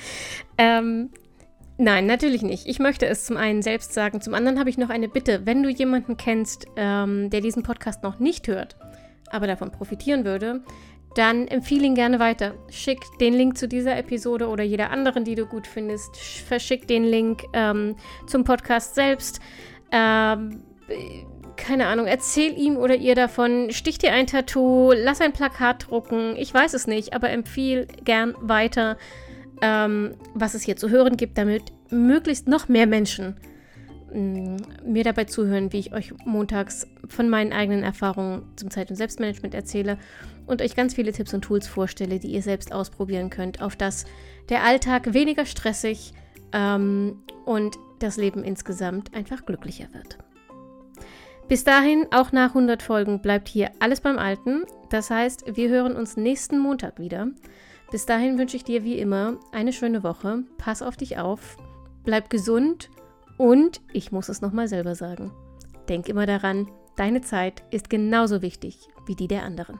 Ähm, 0.58 1.10
nein, 1.78 2.06
natürlich 2.06 2.42
nicht. 2.42 2.68
Ich 2.68 2.80
möchte 2.80 3.06
es 3.06 3.26
zum 3.26 3.38
einen 3.38 3.62
selbst 3.62 3.94
sagen. 3.94 4.22
Zum 4.22 4.34
anderen 4.34 4.60
habe 4.60 4.70
ich 4.70 4.78
noch 4.78 4.90
eine 4.90 5.10
Bitte. 5.10 5.46
Wenn 5.46 5.64
du 5.64 5.70
jemanden 5.70 6.18
kennst, 6.18 6.68
ähm, 6.76 7.30
der 7.30 7.42
diesen 7.42 7.64
Podcast 7.64 8.04
noch 8.04 8.20
nicht 8.20 8.48
hört, 8.48 8.78
aber 9.30 9.48
davon 9.48 9.72
profitieren 9.72 10.26
würde, 10.26 10.64
dann 11.16 11.48
empfehle 11.48 11.86
ihn 11.86 11.96
gerne 11.96 12.20
weiter. 12.20 12.54
Schick 12.70 13.00
den 13.20 13.34
Link 13.34 13.58
zu 13.58 13.68
dieser 13.68 13.98
Episode 13.98 14.48
oder 14.48 14.64
jeder 14.64 14.92
anderen, 14.92 15.24
die 15.24 15.36
du 15.36 15.46
gut 15.46 15.66
findest. 15.66 16.16
Verschick 16.18 16.88
den 16.88 17.04
Link 17.04 17.44
ähm, 17.54 17.96
zum 18.28 18.44
Podcast 18.44 18.96
selbst. 18.96 19.40
Ähm, 19.92 20.64
keine 21.70 21.88
Ahnung, 21.88 22.08
erzähl 22.08 22.58
ihm 22.58 22.78
oder 22.78 22.96
ihr 22.96 23.16
davon, 23.16 23.72
stich 23.72 23.98
dir 23.98 24.12
ein 24.12 24.28
Tattoo, 24.28 24.92
lass 24.92 25.22
ein 25.22 25.34
Plakat 25.34 25.90
drucken, 25.90 26.36
ich 26.36 26.54
weiß 26.54 26.74
es 26.74 26.88
nicht, 26.88 27.14
aber 27.14 27.30
empfiehl 27.30 27.88
gern 28.04 28.36
weiter, 28.42 28.98
ähm, 29.62 30.16
was 30.34 30.54
es 30.54 30.64
hier 30.64 30.78
zu 30.78 30.90
hören 30.90 31.16
gibt, 31.16 31.38
damit 31.38 31.72
möglichst 31.90 32.48
noch 32.48 32.70
mehr 32.70 32.88
Menschen 32.88 33.36
Mm, 34.14 34.58
mir 34.84 35.04
dabei 35.04 35.26
zuhören, 35.26 35.72
wie 35.72 35.80
ich 35.80 35.94
euch 35.94 36.14
montags 36.26 36.88
von 37.08 37.30
meinen 37.30 37.54
eigenen 37.54 37.84
Erfahrungen 37.84 38.44
zum 38.56 38.72
Zeit- 38.72 38.90
und 38.90 38.96
Selbstmanagement 38.96 39.54
erzähle 39.54 39.98
und 40.48 40.62
euch 40.62 40.76
ganz 40.76 40.96
viele 40.96 41.12
Tipps 41.12 41.34
und 41.34 41.42
Tools 41.42 41.68
vorstelle, 41.68 42.20
die 42.20 42.30
ihr 42.30 42.42
selbst 42.42 42.72
ausprobieren 42.72 43.30
könnt, 43.30 43.62
auf 43.62 43.76
dass 43.76 44.06
der 44.50 44.64
Alltag 44.64 45.14
weniger 45.14 45.46
stressig 45.46 46.14
ähm, 46.54 47.22
und 47.46 47.78
das 48.00 48.18
Leben 48.18 48.44
insgesamt 48.44 49.14
einfach 49.14 49.46
glücklicher 49.46 49.94
wird. 49.94 50.18
Bis 51.50 51.64
dahin, 51.64 52.06
auch 52.12 52.32
nach 52.32 52.50
100 52.50 52.84
Folgen, 52.84 53.24
bleibt 53.24 53.48
hier 53.48 53.72
alles 53.80 54.02
beim 54.02 54.20
Alten. 54.20 54.66
Das 54.92 55.10
heißt, 55.10 55.56
wir 55.58 55.70
hören 55.70 55.96
uns 55.96 56.16
nächsten 56.16 56.60
Montag 56.60 57.00
wieder. 57.00 57.30
Bis 57.90 58.06
dahin 58.06 58.38
wünsche 58.38 58.56
ich 58.56 58.64
dir 58.64 58.84
wie 58.84 59.00
immer 59.00 59.40
eine 59.52 59.74
schöne 59.74 60.04
Woche. 60.04 60.44
Pass 60.60 60.84
auf 60.84 60.96
dich 60.96 61.18
auf, 61.18 61.58
bleib 62.04 62.30
gesund 62.30 62.92
und 63.40 63.82
ich 63.92 64.12
muss 64.12 64.30
es 64.30 64.42
nochmal 64.42 64.68
selber 64.68 64.94
sagen. 64.94 65.32
Denk 65.90 66.08
immer 66.08 66.28
daran, 66.28 66.70
deine 66.96 67.22
Zeit 67.22 67.64
ist 67.72 67.90
genauso 67.90 68.44
wichtig 68.44 68.88
wie 69.08 69.16
die 69.16 69.28
der 69.28 69.42
anderen. 69.42 69.80